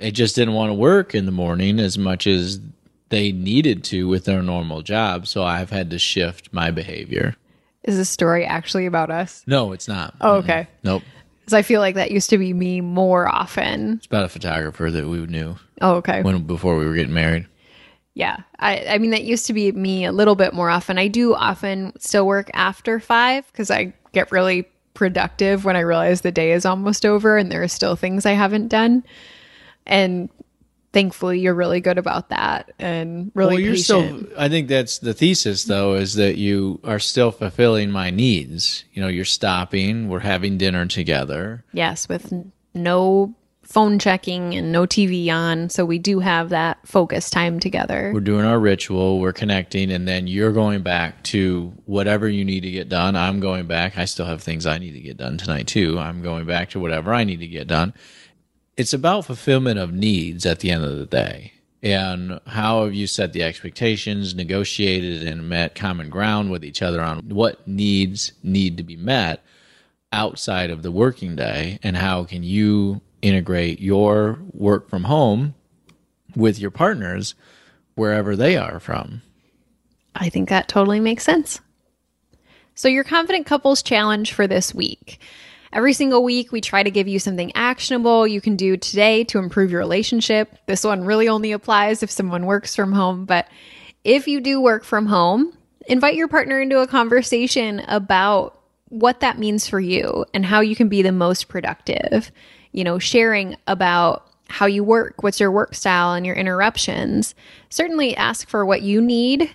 they 0.00 0.10
just 0.10 0.34
didn't 0.34 0.54
want 0.54 0.70
to 0.70 0.74
work 0.74 1.14
in 1.14 1.26
the 1.26 1.32
morning 1.32 1.78
as 1.78 1.96
much 1.96 2.26
as 2.26 2.58
they 3.10 3.30
needed 3.32 3.84
to 3.84 4.08
with 4.08 4.24
their 4.24 4.42
normal 4.42 4.82
job. 4.82 5.26
So 5.26 5.44
I've 5.44 5.70
had 5.70 5.90
to 5.90 5.98
shift 5.98 6.52
my 6.52 6.70
behavior. 6.70 7.36
Is 7.84 7.96
this 7.96 8.10
story 8.10 8.44
actually 8.44 8.86
about 8.86 9.10
us? 9.10 9.44
No, 9.46 9.72
it's 9.72 9.88
not. 9.88 10.14
Oh, 10.20 10.36
okay. 10.36 10.66
Nope. 10.82 11.02
Because 11.40 11.54
I 11.54 11.62
feel 11.62 11.80
like 11.80 11.94
that 11.96 12.10
used 12.10 12.30
to 12.30 12.38
be 12.38 12.52
me 12.52 12.80
more 12.80 13.28
often. 13.28 13.94
It's 13.94 14.06
about 14.06 14.24
a 14.24 14.28
photographer 14.28 14.90
that 14.90 15.06
we 15.06 15.18
knew 15.26 15.56
Oh, 15.80 15.96
okay. 15.96 16.22
when 16.22 16.44
before 16.44 16.76
we 16.76 16.84
were 16.86 16.94
getting 16.94 17.14
married. 17.14 17.46
Yeah. 18.14 18.38
I, 18.58 18.84
I 18.86 18.98
mean, 18.98 19.10
that 19.10 19.22
used 19.24 19.46
to 19.46 19.52
be 19.52 19.70
me 19.72 20.04
a 20.04 20.12
little 20.12 20.34
bit 20.34 20.52
more 20.52 20.68
often. 20.70 20.98
I 20.98 21.08
do 21.08 21.34
often 21.34 21.92
still 21.98 22.26
work 22.26 22.50
after 22.54 23.00
five 23.00 23.46
because 23.52 23.70
I 23.70 23.92
get 24.12 24.30
really 24.32 24.68
productive 24.94 25.64
when 25.64 25.76
I 25.76 25.80
realize 25.80 26.20
the 26.20 26.32
day 26.32 26.52
is 26.52 26.66
almost 26.66 27.06
over 27.06 27.36
and 27.36 27.50
there 27.50 27.62
are 27.62 27.68
still 27.68 27.96
things 27.96 28.26
I 28.26 28.32
haven't 28.32 28.68
done. 28.68 29.02
And 29.86 30.28
thankfully, 30.92 31.40
you're 31.40 31.54
really 31.54 31.80
good 31.80 31.98
about 31.98 32.30
that 32.30 32.72
and 32.78 33.30
really 33.34 33.54
well, 33.54 33.60
you're 33.60 33.74
patient. 33.74 34.28
still. 34.28 34.38
I 34.38 34.48
think 34.48 34.68
that's 34.68 34.98
the 34.98 35.14
thesis, 35.14 35.64
though, 35.64 35.94
is 35.94 36.14
that 36.14 36.36
you 36.36 36.80
are 36.84 36.98
still 36.98 37.30
fulfilling 37.30 37.90
my 37.90 38.10
needs. 38.10 38.84
You 38.92 39.02
know, 39.02 39.08
you're 39.08 39.24
stopping. 39.24 40.08
We're 40.08 40.20
having 40.20 40.58
dinner 40.58 40.86
together. 40.86 41.64
yes, 41.72 42.08
with 42.08 42.32
no 42.74 43.34
phone 43.70 44.00
checking 44.00 44.52
and 44.56 44.72
no 44.72 44.82
TV 44.82 45.30
on. 45.32 45.70
So 45.70 45.84
we 45.84 46.00
do 46.00 46.18
have 46.18 46.48
that 46.48 46.78
focus 46.84 47.30
time 47.30 47.60
together. 47.60 48.10
We're 48.12 48.18
doing 48.20 48.44
our 48.44 48.58
ritual. 48.58 49.20
We're 49.20 49.32
connecting, 49.32 49.92
and 49.92 50.08
then 50.08 50.26
you're 50.26 50.50
going 50.50 50.82
back 50.82 51.22
to 51.24 51.72
whatever 51.86 52.28
you 52.28 52.44
need 52.44 52.62
to 52.62 52.70
get 52.70 52.88
done. 52.88 53.14
I'm 53.14 53.38
going 53.38 53.66
back. 53.66 53.96
I 53.96 54.06
still 54.06 54.26
have 54.26 54.42
things 54.42 54.66
I 54.66 54.78
need 54.78 54.92
to 54.92 55.00
get 55.00 55.18
done 55.18 55.38
tonight 55.38 55.68
too. 55.68 56.00
I'm 56.00 56.20
going 56.20 56.46
back 56.46 56.70
to 56.70 56.80
whatever 56.80 57.14
I 57.14 57.22
need 57.22 57.38
to 57.40 57.46
get 57.46 57.68
done. 57.68 57.94
It's 58.80 58.94
about 58.94 59.26
fulfillment 59.26 59.78
of 59.78 59.92
needs 59.92 60.46
at 60.46 60.60
the 60.60 60.70
end 60.70 60.84
of 60.84 60.96
the 60.96 61.04
day. 61.04 61.52
And 61.82 62.40
how 62.46 62.84
have 62.84 62.94
you 62.94 63.06
set 63.06 63.34
the 63.34 63.42
expectations, 63.42 64.34
negotiated, 64.34 65.22
and 65.22 65.50
met 65.50 65.74
common 65.74 66.08
ground 66.08 66.50
with 66.50 66.64
each 66.64 66.80
other 66.80 67.02
on 67.02 67.28
what 67.28 67.68
needs 67.68 68.32
need 68.42 68.78
to 68.78 68.82
be 68.82 68.96
met 68.96 69.44
outside 70.14 70.70
of 70.70 70.82
the 70.82 70.90
working 70.90 71.36
day? 71.36 71.78
And 71.82 71.94
how 71.94 72.24
can 72.24 72.42
you 72.42 73.02
integrate 73.20 73.80
your 73.80 74.38
work 74.54 74.88
from 74.88 75.04
home 75.04 75.54
with 76.34 76.58
your 76.58 76.70
partners 76.70 77.34
wherever 77.96 78.34
they 78.34 78.56
are 78.56 78.80
from? 78.80 79.20
I 80.14 80.30
think 80.30 80.48
that 80.48 80.68
totally 80.68 81.00
makes 81.00 81.24
sense. 81.24 81.60
So, 82.74 82.88
your 82.88 83.04
Confident 83.04 83.44
Couples 83.44 83.82
Challenge 83.82 84.32
for 84.32 84.46
this 84.46 84.74
week. 84.74 85.20
Every 85.72 85.92
single 85.92 86.24
week, 86.24 86.50
we 86.50 86.60
try 86.60 86.82
to 86.82 86.90
give 86.90 87.06
you 87.06 87.20
something 87.20 87.52
actionable 87.54 88.26
you 88.26 88.40
can 88.40 88.56
do 88.56 88.76
today 88.76 89.22
to 89.24 89.38
improve 89.38 89.70
your 89.70 89.78
relationship. 89.78 90.58
This 90.66 90.82
one 90.82 91.04
really 91.04 91.28
only 91.28 91.52
applies 91.52 92.02
if 92.02 92.10
someone 92.10 92.46
works 92.46 92.74
from 92.74 92.92
home, 92.92 93.24
but 93.24 93.46
if 94.02 94.26
you 94.26 94.40
do 94.40 94.60
work 94.60 94.82
from 94.82 95.06
home, 95.06 95.56
invite 95.86 96.16
your 96.16 96.26
partner 96.26 96.60
into 96.60 96.80
a 96.80 96.88
conversation 96.88 97.80
about 97.86 98.58
what 98.88 99.20
that 99.20 99.38
means 99.38 99.68
for 99.68 99.78
you 99.78 100.24
and 100.34 100.44
how 100.44 100.60
you 100.60 100.74
can 100.74 100.88
be 100.88 101.02
the 101.02 101.12
most 101.12 101.46
productive. 101.48 102.32
You 102.72 102.82
know, 102.82 102.98
sharing 102.98 103.56
about 103.68 104.26
how 104.48 104.66
you 104.66 104.82
work, 104.82 105.22
what's 105.22 105.38
your 105.38 105.52
work 105.52 105.74
style, 105.76 106.14
and 106.14 106.26
your 106.26 106.34
interruptions. 106.34 107.36
Certainly 107.68 108.16
ask 108.16 108.48
for 108.48 108.66
what 108.66 108.82
you 108.82 109.00
need 109.00 109.54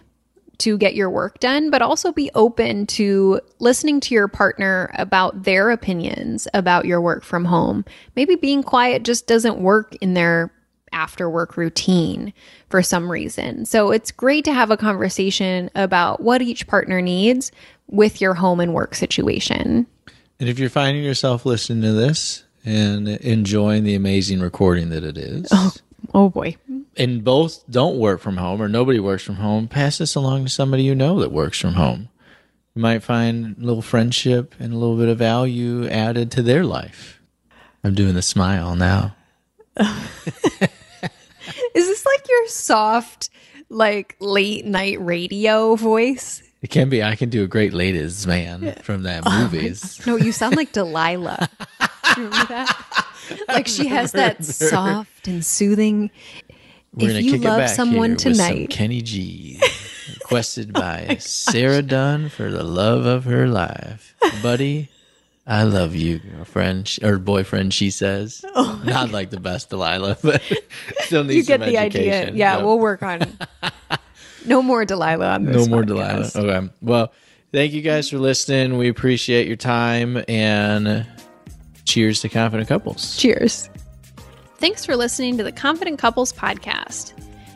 to 0.59 0.77
get 0.77 0.95
your 0.95 1.09
work 1.09 1.39
done, 1.39 1.69
but 1.69 1.81
also 1.81 2.11
be 2.11 2.29
open 2.35 2.87
to 2.87 3.39
listening 3.59 3.99
to 4.01 4.13
your 4.13 4.27
partner 4.27 4.91
about 4.95 5.43
their 5.43 5.69
opinions 5.71 6.47
about 6.53 6.85
your 6.85 7.01
work 7.01 7.23
from 7.23 7.45
home. 7.45 7.85
Maybe 8.15 8.35
being 8.35 8.63
quiet 8.63 9.03
just 9.03 9.27
doesn't 9.27 9.59
work 9.59 9.95
in 10.01 10.13
their 10.13 10.51
after 10.91 11.29
work 11.29 11.57
routine 11.57 12.33
for 12.69 12.81
some 12.81 13.11
reason. 13.11 13.65
So 13.65 13.91
it's 13.91 14.11
great 14.11 14.45
to 14.45 14.53
have 14.53 14.71
a 14.71 14.77
conversation 14.77 15.69
about 15.75 16.21
what 16.21 16.41
each 16.41 16.67
partner 16.67 17.01
needs 17.01 17.51
with 17.87 18.21
your 18.21 18.33
home 18.33 18.59
and 18.59 18.73
work 18.73 18.95
situation. 18.95 19.85
And 20.39 20.49
if 20.49 20.57
you're 20.57 20.69
finding 20.69 21.03
yourself 21.03 21.45
listening 21.45 21.81
to 21.83 21.93
this 21.93 22.43
and 22.65 23.07
enjoying 23.07 23.83
the 23.83 23.95
amazing 23.95 24.39
recording 24.39 24.89
that 24.89 25.03
it 25.03 25.17
is, 25.17 25.47
oh, 25.51 25.71
oh 26.15 26.29
boy 26.29 26.55
and 26.97 27.23
both 27.23 27.63
don't 27.69 27.99
work 27.99 28.19
from 28.21 28.37
home 28.37 28.61
or 28.61 28.67
nobody 28.67 28.99
works 28.99 29.23
from 29.23 29.35
home, 29.35 29.67
pass 29.67 29.97
this 29.97 30.15
along 30.15 30.45
to 30.45 30.49
somebody 30.49 30.83
you 30.83 30.95
know 30.95 31.19
that 31.19 31.31
works 31.31 31.59
from 31.59 31.73
home. 31.73 32.09
You 32.73 32.81
might 32.81 33.03
find 33.03 33.57
a 33.57 33.61
little 33.65 33.81
friendship 33.81 34.55
and 34.59 34.73
a 34.73 34.77
little 34.77 34.97
bit 34.97 35.09
of 35.09 35.17
value 35.17 35.87
added 35.87 36.31
to 36.31 36.41
their 36.41 36.63
life. 36.63 37.21
I'm 37.83 37.93
doing 37.93 38.15
the 38.15 38.21
smile 38.21 38.75
now. 38.75 39.15
Is 39.77 39.87
this 41.73 42.05
like 42.05 42.27
your 42.29 42.47
soft, 42.47 43.29
like 43.69 44.15
late 44.19 44.65
night 44.65 44.99
radio 44.99 45.75
voice? 45.75 46.41
It 46.65 46.71
can 46.71 46.89
be. 46.89 47.03
I 47.03 47.15
can 47.15 47.29
do 47.29 47.43
a 47.43 47.47
great 47.47 47.75
ladies 47.75 48.25
man 48.25 48.73
from 48.81 49.03
that 49.03 49.21
oh, 49.23 49.41
movies. 49.43 50.01
Oh, 50.01 50.09
no, 50.09 50.17
you 50.17 50.31
sound 50.31 50.55
like 50.55 50.71
Delilah. 50.71 51.47
remember 52.17 52.43
that? 52.47 53.05
Like 53.47 53.67
she 53.67 53.85
has 53.85 54.13
that 54.13 54.43
soft 54.71 55.27
and 55.27 55.45
soothing 55.45 56.09
we're 56.91 57.11
if 57.11 57.23
you 57.23 57.37
love 57.37 57.69
someone 57.69 58.15
tonight, 58.15 58.71
some 58.71 58.77
Kenny 58.77 59.03
G, 59.03 59.61
requested 60.21 60.71
oh 60.73 60.81
by 60.81 61.17
Sara 61.19 61.83
Dunn 61.83 62.29
for 62.29 62.49
the 62.49 62.63
love 62.63 63.05
of 63.05 63.25
her 63.25 63.47
life, 63.47 64.15
buddy. 64.41 64.89
I 65.45 65.65
love 65.65 65.93
you, 65.93 66.17
girlfriend 66.17 66.97
or 67.03 67.19
boyfriend. 67.19 67.75
She 67.75 67.91
says, 67.91 68.43
oh 68.55 68.81
not 68.83 69.05
God. 69.05 69.11
like 69.11 69.29
the 69.29 69.39
best 69.39 69.69
Delilah, 69.69 70.17
but 70.23 70.41
still 71.01 71.23
needs. 71.23 71.35
You 71.35 71.43
get 71.43 71.63
the 71.63 71.77
idea. 71.77 72.31
Yeah, 72.31 72.63
we'll 72.63 72.79
work 72.79 73.03
on. 73.03 73.37
No 74.47 74.61
more 74.61 74.85
Delilah 74.85 75.33
on 75.33 75.45
this. 75.45 75.65
No 75.65 75.67
more 75.67 75.83
Delilah. 75.83 76.29
Okay. 76.35 76.69
Well, 76.81 77.13
thank 77.51 77.73
you 77.73 77.81
guys 77.81 78.09
for 78.09 78.17
listening. 78.17 78.77
We 78.77 78.89
appreciate 78.89 79.47
your 79.47 79.55
time 79.55 80.23
and 80.27 81.05
cheers 81.85 82.21
to 82.21 82.29
confident 82.29 82.67
couples. 82.69 83.17
Cheers. 83.17 83.69
Thanks 84.57 84.85
for 84.85 84.95
listening 84.95 85.37
to 85.37 85.43
the 85.43 85.51
Confident 85.51 85.99
Couples 85.99 86.31
podcast. 86.31 87.13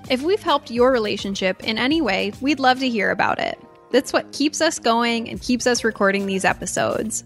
If 0.09 0.21
we've 0.21 0.41
helped 0.41 0.69
your 0.69 0.91
relationship 0.91 1.63
in 1.63 1.77
any 1.77 2.01
way, 2.01 2.33
we'd 2.41 2.59
love 2.59 2.79
to 2.79 2.89
hear 2.89 3.11
about 3.11 3.39
it. 3.39 3.59
That's 3.91 4.11
what 4.13 4.31
keeps 4.31 4.61
us 4.61 4.79
going 4.79 5.29
and 5.29 5.41
keeps 5.41 5.65
us 5.65 5.83
recording 5.83 6.25
these 6.25 6.45
episodes. 6.45 7.23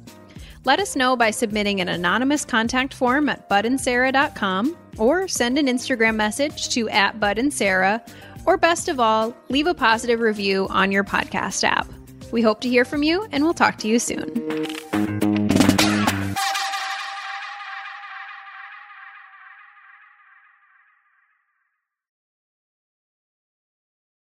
Let 0.66 0.80
us 0.80 0.96
know 0.96 1.18
by 1.18 1.32
submitting 1.32 1.82
an 1.82 1.90
anonymous 1.90 2.46
contact 2.46 2.94
form 2.94 3.28
at 3.28 3.50
budandsara.com 3.50 4.78
or 4.98 5.28
send 5.28 5.58
an 5.58 5.68
Instagram 5.68 6.16
message 6.16 6.70
to 6.70 6.88
at 6.90 7.20
budandsara 7.20 8.08
or 8.46 8.58
best 8.58 8.88
of 8.90 9.00
all, 9.00 9.36
leave 9.50 9.68
a 9.68 9.74
positive 9.74 10.20
review 10.20 10.68
on 10.70 10.92
your 10.92 11.04
podcast 11.04 11.64
app. 11.64 11.88
We 12.32 12.42
hope 12.42 12.62
to 12.62 12.70
hear 12.70 12.86
from 12.86 13.04
you 13.04 13.28
and 13.32 13.44
we'll 13.44 13.54
talk 13.54 13.78
to 13.80 13.88
you 13.88 14.00
soon. 14.00 15.33